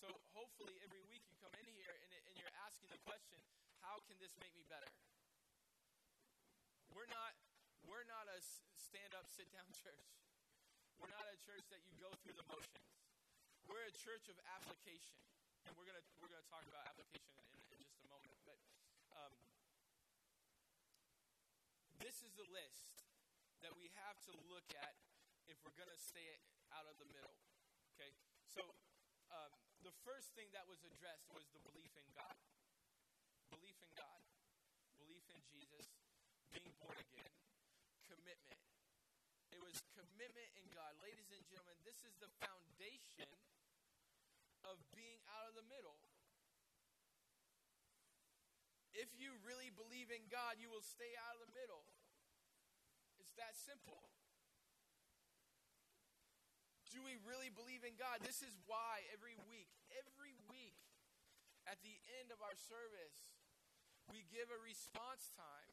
[0.00, 3.42] So hopefully every week you come in here and, and you're asking the question,
[3.82, 4.86] how can this make me better?
[6.94, 7.34] We're not
[7.82, 8.38] we're not a
[8.78, 10.14] stand up, sit down church.
[11.02, 12.86] We're not a church that you go through the motions.
[13.66, 15.18] We're a church of application,
[15.66, 18.38] and we're gonna we're gonna talk about application in, in just a moment.
[18.46, 18.62] But
[19.18, 19.34] um,
[21.98, 23.10] this is the list
[23.66, 24.94] that we have to look at
[25.50, 26.38] if we're gonna stay
[26.70, 27.34] out of the middle.
[27.98, 28.14] Okay,
[28.46, 28.62] so
[29.34, 29.50] um,
[29.82, 32.36] the first thing that was addressed was the belief in God,
[33.52, 34.20] belief in God,
[35.00, 35.86] belief in Jesus,
[36.52, 37.32] being born again,
[38.08, 38.60] commitment
[39.50, 40.94] it was commitment in God.
[41.02, 43.28] Ladies and gentlemen, this is the foundation
[44.62, 45.98] of being out of the middle.
[48.94, 51.82] If you really believe in God, you will stay out of the middle.
[53.18, 53.98] It's that simple.
[56.90, 58.18] Do we really believe in God?
[58.18, 60.74] This is why every week, every week,
[61.70, 63.30] at the end of our service,
[64.10, 65.70] we give a response time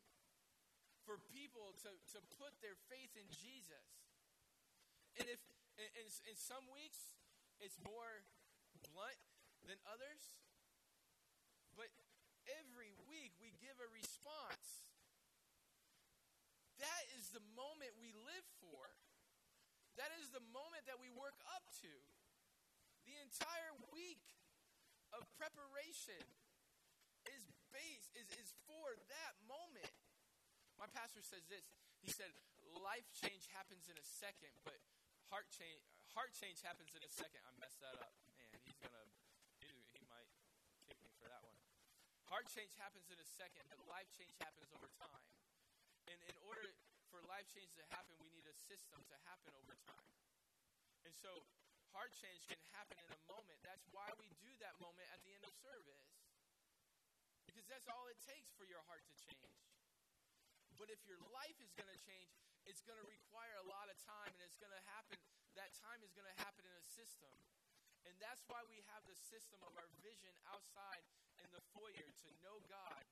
[1.09, 4.05] for people to, to put their faith in Jesus.
[5.17, 5.41] And if
[5.81, 7.17] in, in, some weeks
[7.57, 8.21] it's more
[8.85, 9.17] blunt
[9.65, 10.37] than others,
[11.73, 11.89] but
[12.61, 14.85] every week we give a response.
[16.77, 18.93] That is the moment we live for.
[19.97, 21.93] That is the moment that we work up to.
[23.09, 24.21] The entire week
[25.09, 26.21] of preparation
[27.33, 29.89] is based is, is for that moment.
[30.77, 31.65] My pastor says this.
[32.05, 32.29] He said,
[32.77, 34.77] "Life change happens in a second, but
[35.33, 35.81] heart change
[36.13, 37.41] heart change happens in a second.
[37.45, 38.13] I messed that up.
[38.37, 39.05] Man, he's gonna
[39.61, 40.29] he, he might
[40.85, 41.57] kick me for that one.
[42.29, 45.25] Heart change happens in a second, but life change happens over time.
[46.05, 46.69] And in order
[47.11, 50.11] for life change to happen, we need a system to happen over time.
[51.07, 51.31] And so
[51.95, 53.57] heart change can happen in a moment.
[53.63, 56.07] That's why we do that moment at the end of service.
[57.47, 59.55] Because that's all it takes for your heart to change.
[60.77, 62.29] But if your life is going to change,
[62.69, 65.17] it's going to require a lot of time and it's going to happen.
[65.57, 67.33] That time is going to happen in a system.
[68.05, 71.01] And that's why we have the system of our vision outside
[71.41, 73.03] in the foyer to know God,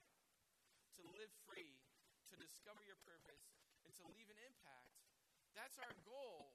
[0.99, 1.81] to live free,
[2.29, 4.89] to discover your purpose, and to leave an impact.
[5.53, 6.49] That's our goal.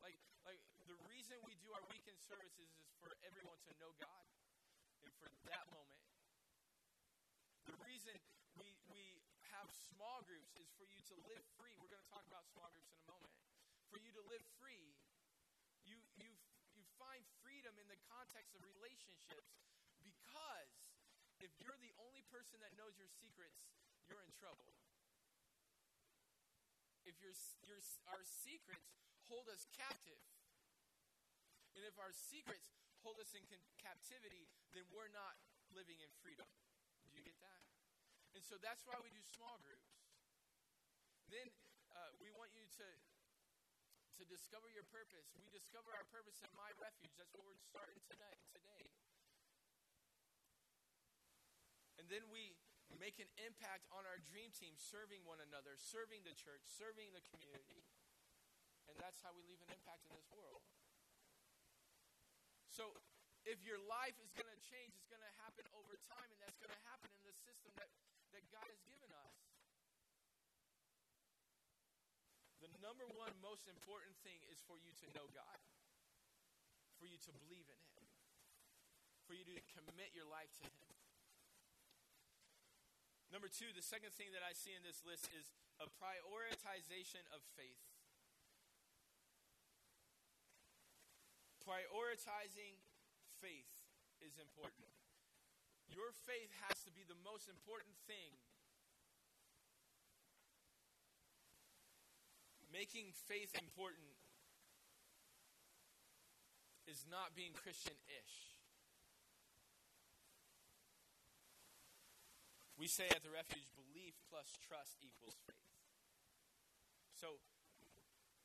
[0.00, 0.16] Like,
[0.48, 4.24] like the reason we do our weekend services is for everyone to know God.
[5.04, 6.02] And for that moment.
[7.68, 8.16] The reason
[8.56, 9.20] we, we
[9.52, 11.76] have small groups is for you to live free.
[11.76, 13.36] We're going to talk about small groups in a moment.
[13.92, 14.96] For you to live free,
[15.86, 16.32] you, you,
[16.74, 19.54] you find freedom in the context of relationships
[20.02, 20.70] because
[21.38, 23.60] if you're the only person that knows your secrets,
[24.08, 24.72] you're in trouble.
[27.06, 27.78] If your, your,
[28.10, 28.90] our secrets
[29.30, 30.18] hold us captive,
[31.78, 32.66] and if our secrets
[33.06, 35.38] hold us in con- captivity, then we're not
[35.70, 36.46] living in freedom.
[37.06, 37.62] Do you get that?
[38.34, 39.86] And so that's why we do small groups.
[41.30, 41.46] Then
[41.94, 42.86] uh, we want you to
[44.16, 45.28] to discover your purpose.
[45.36, 47.12] We discover our purpose in my refuge.
[47.20, 48.32] That's what we're starting today.
[48.56, 48.82] Today,
[52.00, 52.56] And then we
[53.00, 57.24] make an impact on our dream team, serving one another, serving the church, serving the
[57.32, 57.84] community.
[58.86, 60.62] And that's how we leave an impact in this world.
[62.70, 62.92] So,
[63.46, 66.58] if your life is going to change, it's going to happen over time, and that's
[66.58, 67.88] going to happen in the system that,
[68.34, 69.36] that God has given us.
[72.58, 75.58] The number one most important thing is for you to know God,
[76.98, 78.04] for you to believe in Him,
[79.30, 80.95] for you to commit your life to Him.
[83.36, 87.44] Number two, the second thing that I see in this list is a prioritization of
[87.52, 87.84] faith.
[91.60, 92.80] Prioritizing
[93.36, 93.68] faith
[94.24, 94.88] is important.
[95.84, 98.40] Your faith has to be the most important thing.
[102.72, 104.16] Making faith important
[106.88, 108.55] is not being Christian ish.
[112.76, 115.72] We say at the refuge, belief plus trust equals faith.
[117.16, 117.40] So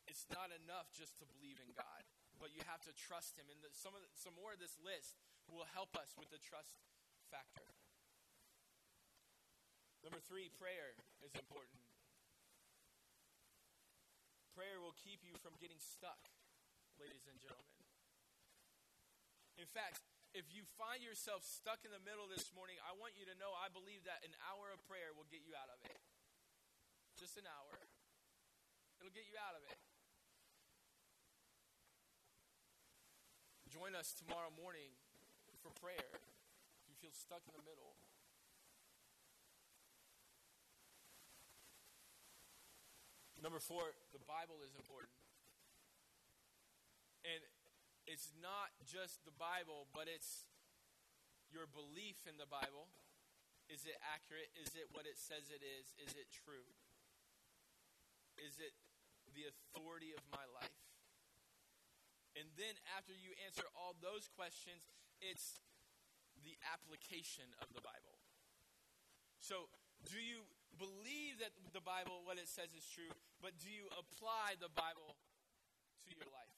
[0.07, 2.07] it's not enough just to believe in God,
[2.39, 3.51] but you have to trust Him.
[3.51, 5.19] And the, some, the, some more of this list
[5.51, 6.79] will help us with the trust
[7.27, 7.67] factor.
[9.99, 11.83] Number three, prayer is important.
[14.55, 16.31] Prayer will keep you from getting stuck,
[16.99, 17.83] ladies and gentlemen.
[19.59, 23.27] In fact, if you find yourself stuck in the middle this morning, I want you
[23.27, 25.99] to know I believe that an hour of prayer will get you out of it.
[27.19, 27.75] Just an hour.
[29.03, 29.79] It'll get you out of it.
[33.67, 34.91] Join us tomorrow morning
[35.59, 37.95] for prayer if you feel stuck in the middle.
[43.41, 43.81] Number four,
[44.13, 45.11] the Bible is important.
[47.25, 47.41] And
[48.21, 50.45] it's not just the Bible, but it's
[51.49, 52.85] your belief in the Bible.
[53.65, 54.53] Is it accurate?
[54.61, 55.89] Is it what it says it is?
[55.97, 56.69] Is it true?
[58.37, 58.77] Is it
[59.33, 60.77] the authority of my life?
[62.37, 64.85] And then after you answer all those questions,
[65.17, 65.57] it's
[66.45, 68.21] the application of the Bible.
[69.41, 69.65] So,
[70.05, 70.45] do you
[70.77, 73.09] believe that the Bible, what it says, is true,
[73.41, 75.17] but do you apply the Bible
[76.05, 76.50] to your life?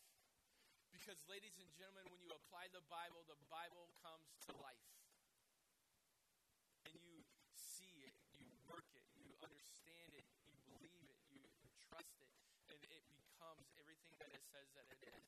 [1.04, 4.88] Because, ladies and gentlemen, when you apply the Bible, the Bible comes to life.
[6.88, 11.44] And you see it, you work it, you understand it, you believe it, you
[11.84, 12.32] trust it,
[12.72, 15.28] and it becomes everything that it says that it is.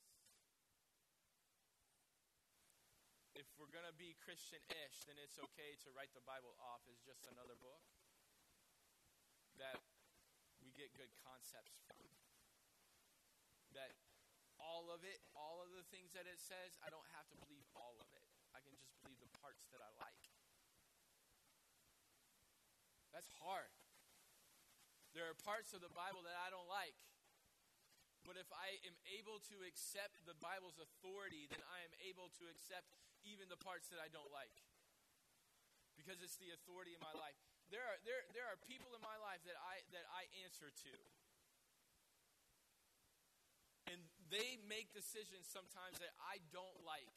[3.36, 6.88] If we're going to be Christian ish, then it's okay to write the Bible off
[6.88, 7.84] as just another book
[9.60, 9.84] that
[10.64, 12.00] we get good concepts from.
[13.76, 13.92] That
[14.76, 17.64] all of it, all of the things that it says, I don't have to believe
[17.80, 18.28] all of it.
[18.52, 20.24] I can just believe the parts that I like.
[23.16, 23.72] That's hard.
[25.16, 27.00] There are parts of the Bible that I don't like.
[28.28, 32.44] But if I am able to accept the Bible's authority, then I am able to
[32.52, 32.92] accept
[33.24, 34.52] even the parts that I don't like.
[35.96, 37.40] Because it's the authority in my life.
[37.72, 40.94] There are, there, there are people in my life that I, that I answer to.
[43.88, 44.02] And
[44.36, 47.08] they make decisions sometimes that I don't like.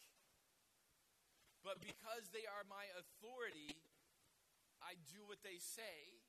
[1.66, 3.74] But because they are my authority,
[4.78, 6.22] I do what they say.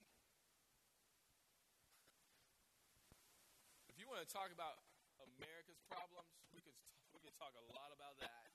[3.86, 4.82] If you want to talk about
[5.22, 6.74] America's problems, we could,
[7.14, 8.50] we could talk a lot about that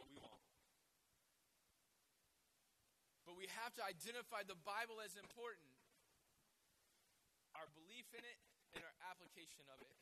[0.00, 0.48] but we won't.
[3.28, 5.68] But we have to identify the Bible as important
[7.52, 8.40] our belief in it
[8.72, 9.92] and our application of it.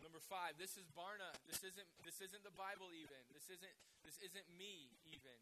[0.00, 1.28] Number five, this is Barna.
[1.44, 3.20] This isn't this isn't the Bible even.
[3.36, 5.36] This isn't this isn't me even.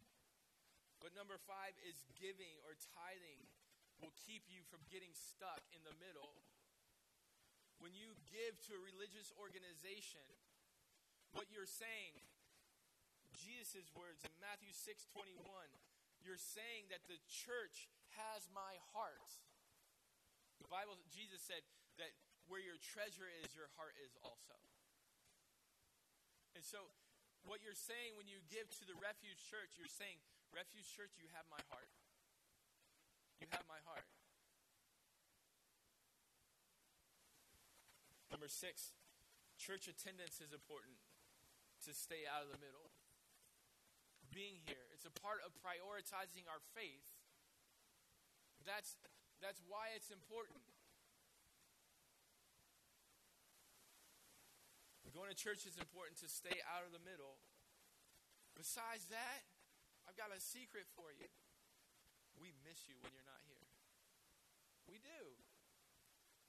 [0.99, 3.39] But number five is giving or tithing
[4.03, 6.35] will keep you from getting stuck in the middle.
[7.79, 10.23] When you give to a religious organization,
[11.31, 12.19] what you're saying,
[13.31, 15.39] Jesus' words in Matthew 6 21,
[16.19, 17.87] you're saying that the church
[18.19, 19.23] has my heart.
[20.59, 21.63] The Bible, Jesus said
[21.95, 22.11] that
[22.49, 24.57] where your treasure is, your heart is also.
[26.57, 26.91] And so,
[27.45, 30.19] what you're saying when you give to the Refuge Church, you're saying,
[30.51, 31.87] Refuge Church, you have my heart.
[33.39, 34.03] You have my heart.
[38.33, 38.97] Number six,
[39.55, 40.99] church attendance is important
[41.85, 42.91] to stay out of the middle.
[44.29, 47.07] Being here, it's a part of prioritizing our faith.
[48.67, 48.99] That's,
[49.41, 50.61] that's why it's important.
[55.09, 57.41] Going to church is important to stay out of the middle.
[58.55, 59.41] Besides that,
[60.07, 61.27] I've got a secret for you.
[62.37, 63.67] We miss you when you're not here.
[64.87, 65.21] We do.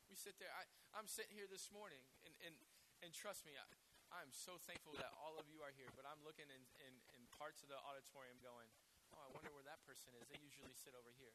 [0.07, 0.53] We sit there.
[0.55, 2.55] I, I'm sitting here this morning, and, and,
[3.03, 3.65] and trust me, I,
[4.13, 7.21] I'm so thankful that all of you are here, but I'm looking in, in, in
[7.35, 8.71] parts of the auditorium going,
[9.17, 10.31] oh, I wonder where that person is.
[10.31, 11.35] They usually sit over here.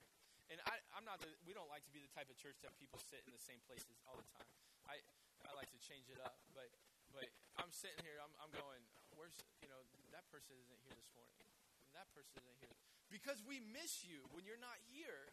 [0.54, 2.78] And I, I'm not the, we don't like to be the type of church that
[2.80, 4.48] people sit in the same places all the time.
[4.88, 5.02] I,
[5.44, 6.70] I like to change it up, but,
[7.16, 8.84] but I'm sitting here, I'm, I'm going,
[9.16, 9.80] where's, you know,
[10.12, 11.40] that person isn't here this morning.
[11.88, 12.76] And that person isn't here.
[13.08, 15.32] Because we miss you when you're not here.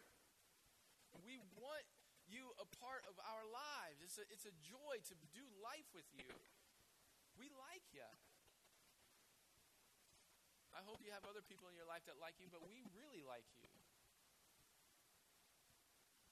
[1.27, 1.83] We want
[2.31, 3.99] you a part of our lives.
[3.99, 6.31] It's a, it's a joy to do life with you.
[7.35, 8.07] We like you.
[10.73, 13.21] I hope you have other people in your life that like you, but we really
[13.21, 13.69] like you.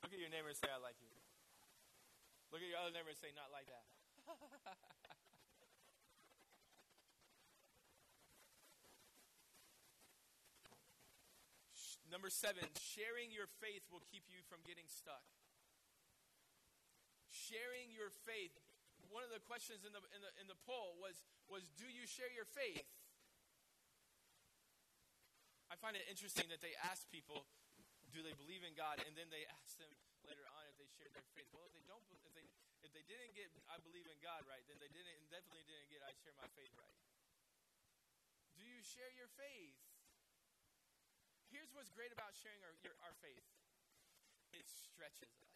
[0.01, 1.13] Look at your neighbor and say, I like you.
[2.49, 3.85] Look at your other neighbor and say, not like that.
[12.11, 15.23] Number seven, sharing your faith will keep you from getting stuck.
[17.31, 18.51] Sharing your faith.
[19.07, 22.03] One of the questions in the, in the, in the poll was, was Do you
[22.03, 22.83] share your faith?
[25.71, 27.47] I find it interesting that they ask people,
[28.11, 28.99] Do they believe in God?
[29.07, 29.95] And then they ask them
[30.27, 31.47] later on if they shared their faith.
[31.55, 32.43] Well, if they don't, if they,
[32.83, 35.87] if they didn't get I believe in God right, then they didn't, and definitely didn't
[35.87, 36.99] get I share my faith right.
[38.59, 39.79] Do you share your faith?
[41.51, 43.43] Here's what's great about sharing our, your, our faith
[44.55, 45.55] it stretches us.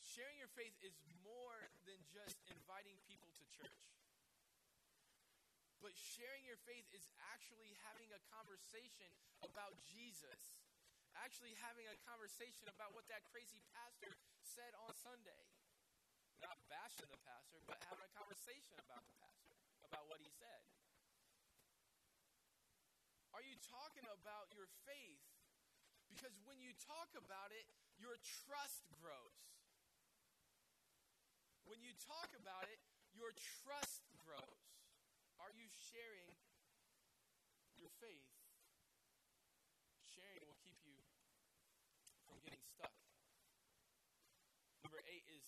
[0.00, 3.84] Sharing your faith is more than just inviting people to church.
[5.84, 9.12] But sharing your faith is actually having a conversation
[9.44, 10.56] about Jesus.
[11.20, 14.12] Actually having a conversation about what that crazy pastor
[14.44, 15.44] said on Sunday.
[16.40, 19.52] Not bashing the pastor, but having a conversation about the pastor,
[19.88, 20.64] about what he said.
[23.36, 25.20] Are you talking about your faith?
[26.08, 27.68] Because when you talk about it,
[28.00, 28.16] your
[28.48, 29.44] trust grows.
[31.68, 32.80] When you talk about it,
[33.12, 34.64] your trust grows.
[35.36, 36.32] Are you sharing
[37.76, 38.24] your faith?
[40.16, 40.96] Sharing will keep you
[42.24, 42.96] from getting stuck.
[44.80, 45.44] Number eight is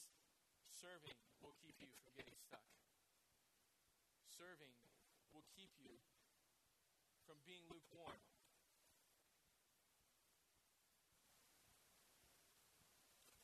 [0.76, 2.68] serving will keep you from getting stuck.
[4.36, 4.76] Serving
[5.32, 5.96] will keep you
[7.28, 8.16] from being lukewarm.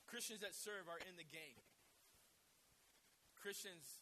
[0.09, 1.61] Christians that serve are in the game.
[3.37, 4.01] Christians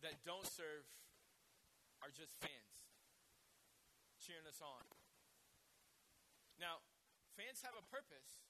[0.00, 0.88] that don't serve
[2.00, 2.72] are just fans
[4.24, 4.84] cheering us on.
[6.56, 6.80] Now,
[7.36, 8.40] fans have a purpose.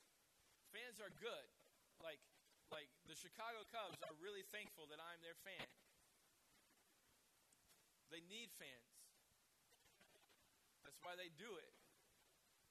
[0.70, 1.49] Fans are good.
[1.99, 2.22] Like
[2.70, 5.66] like the Chicago Cubs are really thankful that I'm their fan.
[8.12, 8.97] They need fans.
[10.99, 11.70] That's why they do it.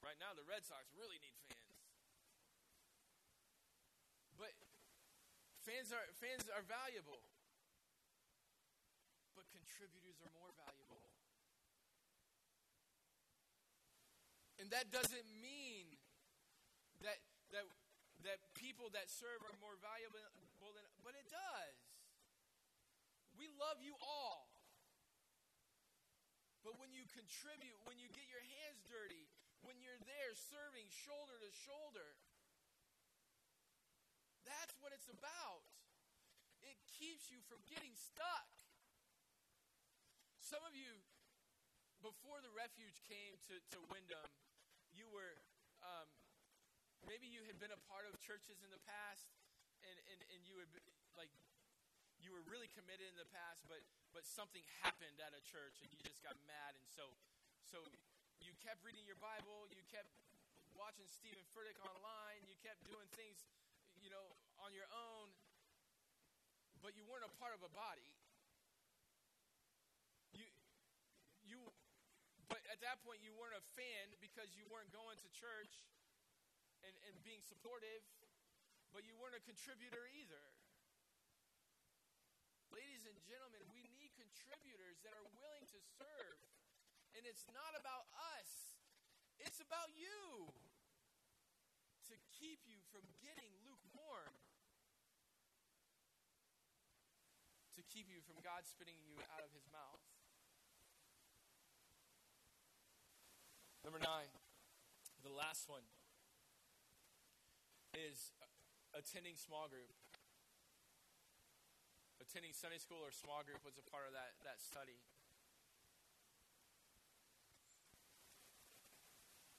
[0.04, 1.80] Right now, the Red Sox really need fans.
[4.36, 4.52] But
[5.64, 7.24] fans are fans are valuable.
[9.32, 11.08] But contributors are more valuable.
[14.60, 15.96] And that doesn't mean
[17.00, 17.24] that
[17.56, 17.64] that
[18.28, 20.20] that people that serve are more valuable
[20.76, 21.80] than but it does.
[23.40, 24.47] We love you all.
[26.68, 29.24] But when you contribute, when you get your hands dirty,
[29.64, 32.20] when you're there serving shoulder to shoulder,
[34.44, 35.64] that's what it's about.
[36.60, 38.52] It keeps you from getting stuck.
[40.44, 40.92] Some of you,
[42.04, 44.28] before the refuge came to, to Wyndham,
[44.92, 45.40] you were,
[45.80, 46.12] um,
[47.08, 49.32] maybe you had been a part of churches in the past,
[49.88, 50.72] and, and, and you would,
[51.16, 51.32] like,
[52.28, 53.80] you were really committed in the past, but
[54.12, 57.08] but something happened at a church and you just got mad, and so
[57.64, 57.80] so
[58.44, 60.12] you kept reading your Bible, you kept
[60.76, 63.48] watching Steven Furtick online, you kept doing things,
[64.04, 64.28] you know,
[64.60, 65.32] on your own,
[66.84, 68.12] but you weren't a part of a body.
[70.36, 70.44] You
[71.48, 71.64] you
[72.52, 75.88] but at that point you weren't a fan because you weren't going to church
[76.84, 78.04] and, and being supportive,
[78.92, 80.57] but you weren't a contributor either.
[82.78, 86.38] Ladies and gentlemen, we need contributors that are willing to serve.
[87.18, 88.06] And it's not about
[88.38, 88.78] us,
[89.42, 90.54] it's about you
[92.06, 94.30] to keep you from getting lukewarm,
[97.74, 100.06] to keep you from God spitting you out of his mouth.
[103.82, 104.30] Number nine,
[105.26, 105.90] the last one,
[107.98, 108.38] is
[108.94, 109.90] attending small group
[112.22, 114.98] attending Sunday school or small group was a part of that, that study.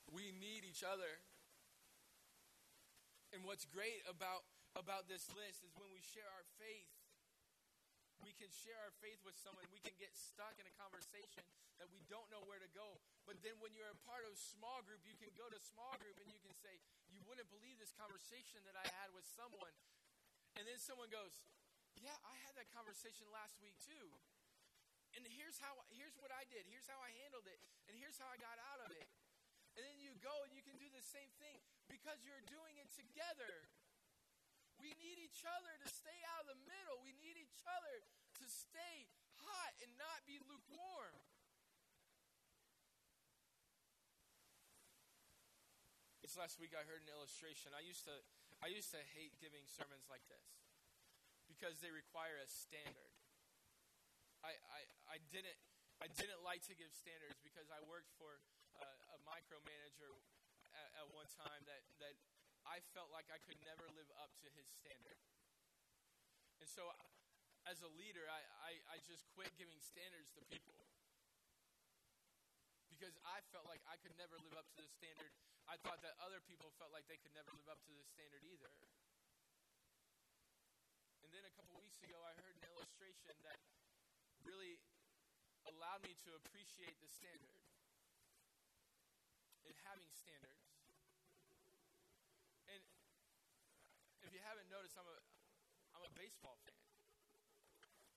[0.08, 1.20] We need each other.
[3.36, 6.88] And what's great about, about this list is when we share our faith,
[8.24, 9.62] we can share our faith with someone.
[9.70, 11.44] We can get stuck in a conversation
[11.78, 12.98] that we don't know where to go.
[13.22, 16.18] But then when you're a part of small group, you can go to small group
[16.18, 19.70] and you can say, You wouldn't believe this conversation that I had with someone.
[20.58, 21.38] And then someone goes,
[21.98, 24.06] Yeah, I had that conversation last week too.
[25.18, 26.68] And here's how here's what I did.
[26.70, 27.58] Here's how I handled it.
[27.90, 29.08] And here's how I got out of it.
[29.74, 31.58] And then you go and you can do the same thing
[31.90, 33.70] because you're doing it together.
[34.78, 37.02] We need each other to stay out of the middle.
[37.02, 37.96] We need each other
[38.42, 39.10] to stay
[39.42, 41.18] hot and not be lukewarm.
[46.22, 47.74] This last week I heard an illustration.
[47.74, 48.14] I used to
[48.62, 50.67] I used to hate giving sermons like this
[51.58, 53.10] because they require a standard.
[54.46, 54.80] I, I,
[55.10, 55.58] I didn't
[55.98, 58.38] I didn't like to give standards because I worked for
[58.78, 60.14] a, a micromanager
[60.70, 62.14] at, at one time that, that
[62.62, 65.18] I felt like I could never live up to his standard.
[66.62, 66.86] And so,
[67.66, 70.86] as a leader, I, I, I just quit giving standards to people.
[72.86, 75.34] Because I felt like I could never live up to the standard.
[75.66, 78.46] I thought that other people felt like they could never live up to the standard
[78.46, 78.70] either.
[81.28, 83.60] And then a couple weeks ago, I heard an illustration that
[84.48, 84.80] really
[85.68, 87.60] allowed me to appreciate the standard
[89.68, 90.72] and having standards.
[92.72, 92.80] And
[94.24, 95.20] if you haven't noticed, I'm a
[95.92, 96.80] I'm a baseball fan.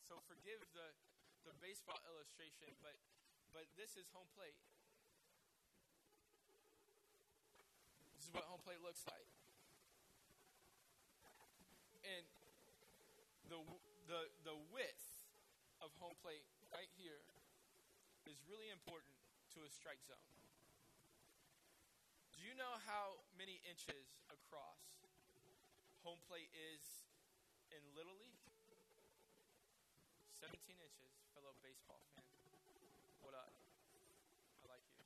[0.07, 0.95] So forgive the
[1.43, 2.95] the baseball illustration, but
[3.51, 4.55] but this is home plate.
[8.15, 9.27] This is what home plate looks like.
[12.07, 12.23] And
[13.51, 13.59] the
[14.07, 15.27] the the width
[15.83, 17.19] of home plate right here
[18.23, 19.11] is really important
[19.51, 20.31] to a strike zone.
[22.31, 25.03] Do you know how many inches across
[26.07, 27.03] home plate is
[27.75, 28.39] in Little League.
[30.39, 32.25] 17 inches, fellow baseball fan.
[33.19, 33.51] What up?
[33.51, 35.05] I like you.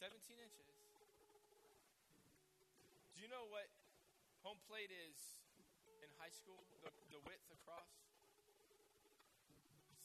[0.00, 0.64] 17 inches.
[3.14, 3.68] Do you know what
[4.42, 5.35] home plate is
[6.16, 6.60] high school?
[6.82, 7.88] The, the width across?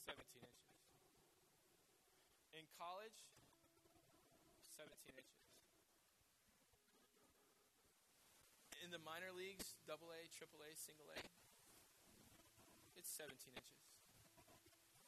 [0.04, 0.60] 17 inches.
[2.56, 3.18] In college?
[4.76, 5.32] 17 inches.
[8.82, 11.20] in the minor leagues, double A, triple A, single A,
[12.98, 13.80] it's 17 inches.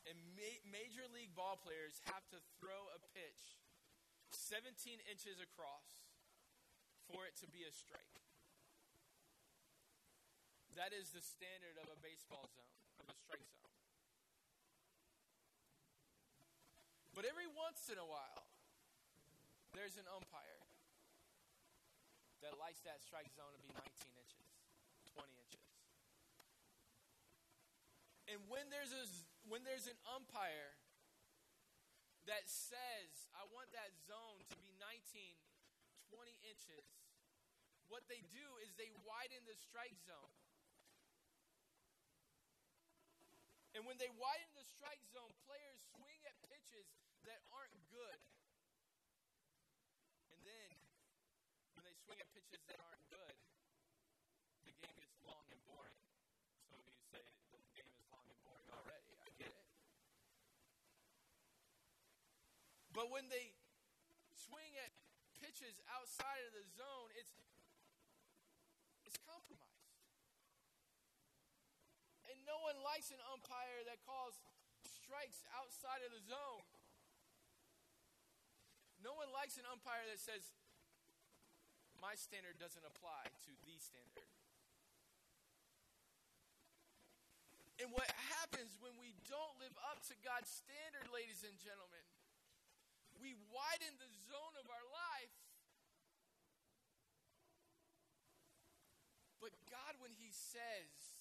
[0.06, 3.58] And ma- major league ball players have to throw a pitch
[4.30, 6.06] 17 inches across
[7.10, 8.23] for it to be a strike.
[10.74, 13.78] That is the standard of a baseball zone, of a strike zone.
[17.14, 18.42] But every once in a while,
[19.78, 20.62] there's an umpire
[22.42, 23.86] that likes that strike zone to be 19
[24.18, 24.46] inches,
[25.14, 25.62] 20 inches.
[28.26, 29.06] And when there's a
[29.46, 30.74] when there's an umpire
[32.26, 35.38] that says, I want that zone to be 19,
[36.10, 36.84] 20 inches,
[37.86, 40.43] what they do is they widen the strike zone.
[43.74, 46.86] And when they widen the strike zone, players swing at pitches
[47.26, 48.20] that aren't good.
[50.30, 50.70] And then,
[51.74, 53.34] when they swing at pitches that aren't good,
[54.62, 55.98] the game gets long and boring.
[56.70, 59.10] Some of you say the game is long and boring already.
[59.18, 59.66] I get it.
[62.94, 63.58] But when they
[64.38, 64.94] swing at
[65.42, 67.34] pitches outside of the zone, it's
[72.44, 74.36] No one likes an umpire that calls
[74.84, 76.64] strikes outside of the zone.
[79.00, 80.56] No one likes an umpire that says
[82.00, 84.28] my standard doesn't apply to the standard.
[87.80, 92.04] And what happens when we don't live up to God's standard, ladies and gentlemen,
[93.20, 95.36] we widen the zone of our life.
[99.42, 101.13] But God, when He says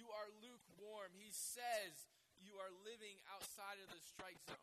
[0.00, 2.08] you are lukewarm, He says
[2.40, 4.56] you are living outside of the strike zone.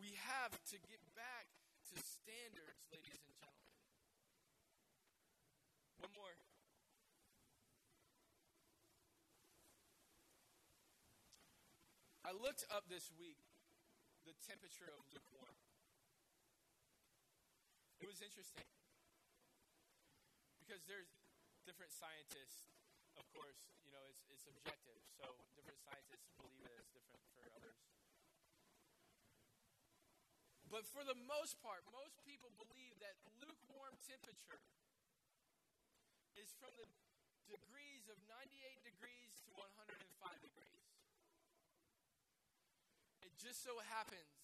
[0.00, 1.52] We have to get back
[1.92, 3.68] to standards, ladies and gentlemen.
[6.00, 6.36] One more.
[12.24, 13.44] I looked up this week
[14.24, 15.60] the temperature of lukewarm.
[18.00, 18.64] It was interesting
[20.68, 21.08] because there's
[21.64, 22.68] different scientists,
[23.16, 25.00] of course, you know, it's, it's subjective.
[25.16, 25.24] So
[25.56, 27.80] different scientists believe it is different for others.
[30.68, 34.60] But for the most part, most people believe that lukewarm temperature
[36.36, 36.84] is from the
[37.48, 38.52] degrees of 98
[38.84, 39.72] degrees to 105
[40.44, 40.84] degrees.
[43.24, 44.36] It just so happens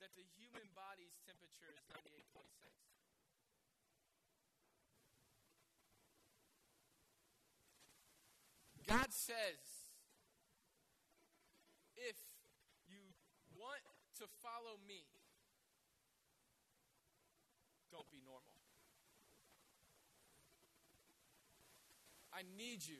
[0.00, 1.84] that the human body's temperature is
[2.32, 2.93] 98.6.
[8.86, 9.60] God says,
[11.96, 12.16] if
[12.86, 13.00] you
[13.56, 13.80] want
[14.18, 15.04] to follow me,
[17.90, 18.54] don't be normal.
[22.34, 22.98] I need you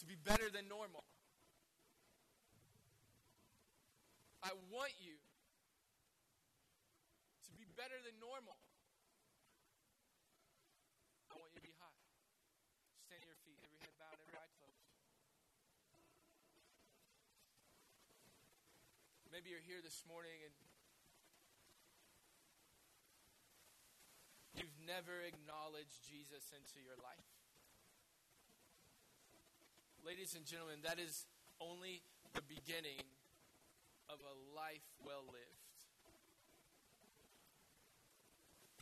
[0.00, 1.04] to be better than normal.
[4.42, 5.14] I want you
[7.46, 8.58] to be better than normal.
[11.30, 11.94] I want you to be hot.
[13.06, 14.82] Stand to your feet, every head bowed, every eye closed.
[19.32, 20.52] Maybe you're here this morning and
[24.52, 27.24] you've never acknowledged Jesus into your life.
[30.04, 31.24] Ladies and gentlemen, that is
[31.64, 32.04] only
[32.36, 33.00] the beginning
[34.12, 35.80] of a life well lived.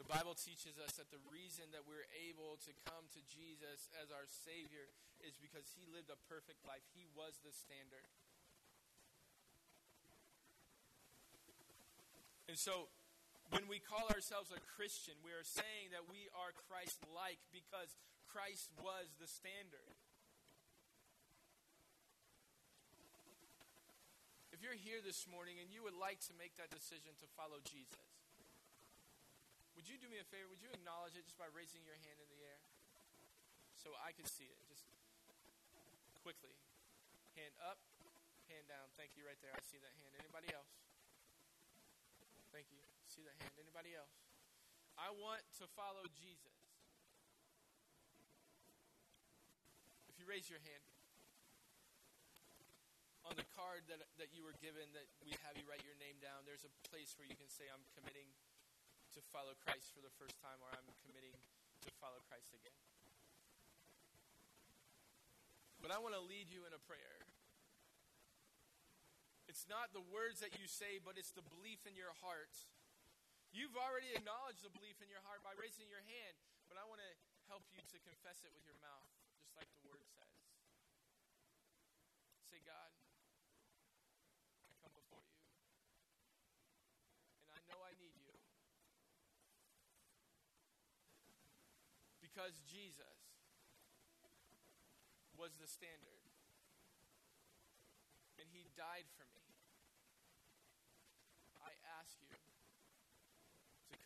[0.03, 4.11] The Bible teaches us that the reason that we're able to come to Jesus as
[4.11, 4.91] our Savior
[5.23, 6.83] is because He lived a perfect life.
[6.91, 8.03] He was the standard.
[12.51, 12.91] And so,
[13.55, 17.95] when we call ourselves a Christian, we are saying that we are Christ like because
[18.27, 19.87] Christ was the standard.
[24.51, 27.63] If you're here this morning and you would like to make that decision to follow
[27.63, 28.19] Jesus,
[29.79, 30.51] would you do me a favor?
[30.51, 32.59] Would you acknowledge it just by raising your hand in the air
[33.79, 34.59] so I can see it?
[34.67, 34.91] Just
[36.27, 36.59] quickly.
[37.39, 37.79] Hand up,
[38.51, 38.91] hand down.
[38.99, 39.55] Thank you right there.
[39.55, 40.19] I see that hand.
[40.19, 40.80] Anybody else?
[43.21, 43.53] See that hand.
[43.61, 44.17] Anybody else?
[44.97, 46.57] I want to follow Jesus.
[50.09, 50.81] If you raise your hand,
[53.29, 56.17] on the card that, that you were given that we have you write your name
[56.25, 58.25] down, there's a place where you can say, I'm committing
[59.13, 62.81] to follow Christ for the first time, or I'm committing to follow Christ again.
[65.85, 67.21] But I want to lead you in a prayer.
[69.45, 72.57] It's not the words that you say, but it's the belief in your heart.
[73.51, 76.35] You've already acknowledged the belief in your heart by raising your hand,
[76.71, 77.13] but I want to
[77.51, 79.07] help you to confess it with your mouth,
[79.39, 80.39] just like the word says.
[82.47, 82.91] Say, God,
[84.67, 85.39] I come before you,
[87.43, 88.31] and I know I need you.
[92.31, 93.21] because Jesus
[95.37, 96.25] was the standard.
[98.39, 99.45] And he died for me.
[101.61, 102.33] I ask you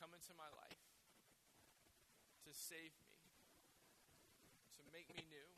[0.04, 0.84] come into my life,
[2.44, 3.16] to save me,
[4.76, 5.50] to make me new,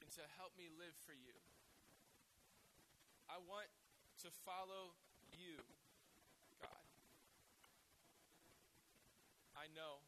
[0.00, 1.36] and to help me live for you.
[3.28, 3.68] I want
[4.24, 4.96] to follow
[5.36, 5.60] you,
[6.64, 6.88] God.
[9.52, 10.00] I know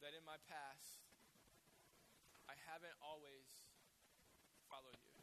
[0.00, 1.04] that in my past,
[2.48, 3.68] I haven't always
[4.72, 5.20] followed you.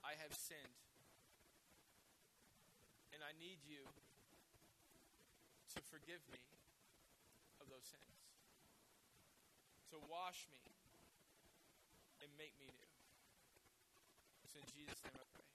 [0.00, 0.80] I have sinned.
[3.12, 3.84] And I need you
[5.88, 6.40] forgive me
[7.58, 8.16] of those sins,
[9.92, 10.60] to wash me
[12.20, 12.92] and make me new.
[14.44, 15.48] It's in Jesus' name I pray.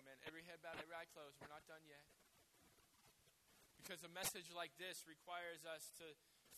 [0.00, 0.16] Amen.
[0.24, 1.36] Every head bowed, every eye closed.
[1.40, 2.04] We're not done yet.
[3.76, 6.08] Because a message like this requires us to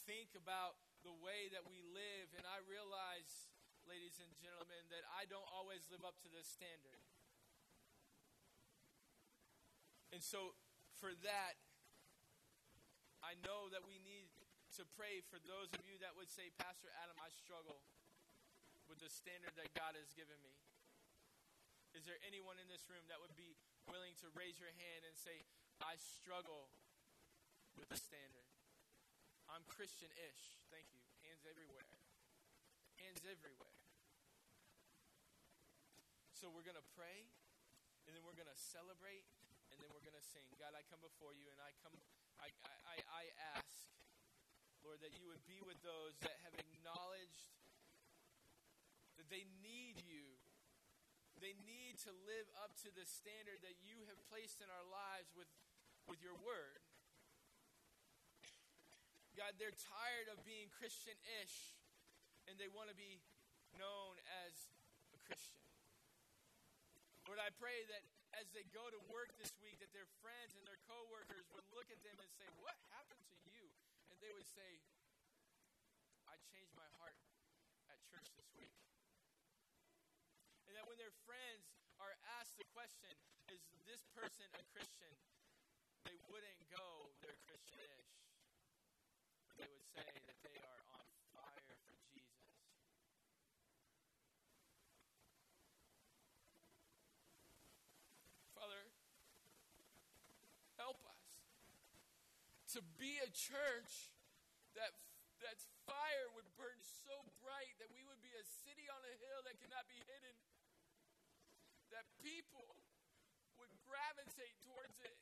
[0.06, 3.50] think about the way that we live, and I realize,
[3.86, 7.02] ladies and gentlemen, that I don't always live up to this standard.
[10.10, 10.58] And so,
[10.98, 11.54] for that,
[13.20, 14.32] I know that we need
[14.80, 17.82] to pray for those of you that would say, Pastor Adam, I struggle
[18.88, 20.54] with the standard that God has given me.
[21.92, 23.58] Is there anyone in this room that would be
[23.90, 25.42] willing to raise your hand and say,
[25.82, 26.70] I struggle
[27.74, 28.46] with the standard?
[29.50, 30.62] I'm Christian ish.
[30.70, 31.02] Thank you.
[31.26, 31.90] Hands everywhere.
[33.02, 33.78] Hands everywhere.
[36.38, 37.26] So we're going to pray,
[38.06, 39.26] and then we're going to celebrate,
[39.80, 40.44] and then we're going to sing.
[40.60, 41.96] God, I come before you, and I come,
[42.36, 42.52] I,
[42.84, 43.22] I, I
[43.56, 43.88] ask,
[44.84, 47.48] Lord, that you would be with those that have acknowledged
[49.16, 50.36] that they need you.
[51.40, 55.32] They need to live up to the standard that you have placed in our lives
[55.32, 55.48] with,
[56.04, 56.84] with your word.
[59.32, 61.80] God, they're tired of being Christian ish
[62.44, 63.24] and they want to be
[63.80, 64.52] known as
[65.16, 65.64] a Christian.
[67.24, 68.04] Lord, I pray that
[68.38, 71.88] as they go to work this week, that they're friends and their coworkers would look
[71.90, 73.66] at them and say, What happened to you?
[74.10, 74.82] And they would say,
[76.30, 77.18] I changed my heart
[77.90, 78.74] at church this week.
[80.70, 81.66] And that when their friends
[81.98, 83.10] are asked the question,
[83.50, 85.10] Is this person a Christian?
[86.04, 88.10] they wouldn't go their Christianish.
[89.54, 91.06] They would say that they are on
[91.36, 92.40] fire for Jesus.
[98.56, 98.82] Father,
[100.80, 101.24] help us
[102.76, 104.14] to be a church
[104.78, 104.94] that
[105.42, 109.40] that's fire would burn so bright that we would be a city on a hill
[109.48, 110.36] that cannot be hidden.
[111.90, 112.78] That people
[113.58, 115.18] would gravitate towards it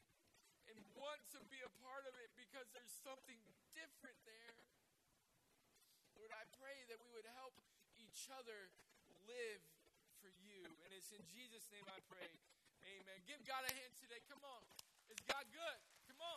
[0.69, 3.41] and want to be a part of it because there's something
[3.73, 4.55] different there.
[6.19, 7.57] Lord, I pray that we would help
[7.97, 8.69] each other
[9.25, 9.63] live
[10.21, 10.61] for you.
[10.85, 12.29] And it's in Jesus' name I pray.
[12.85, 13.19] Amen.
[13.25, 14.21] Give God a hand today.
[14.29, 14.61] Come on.
[15.09, 15.81] Is God good?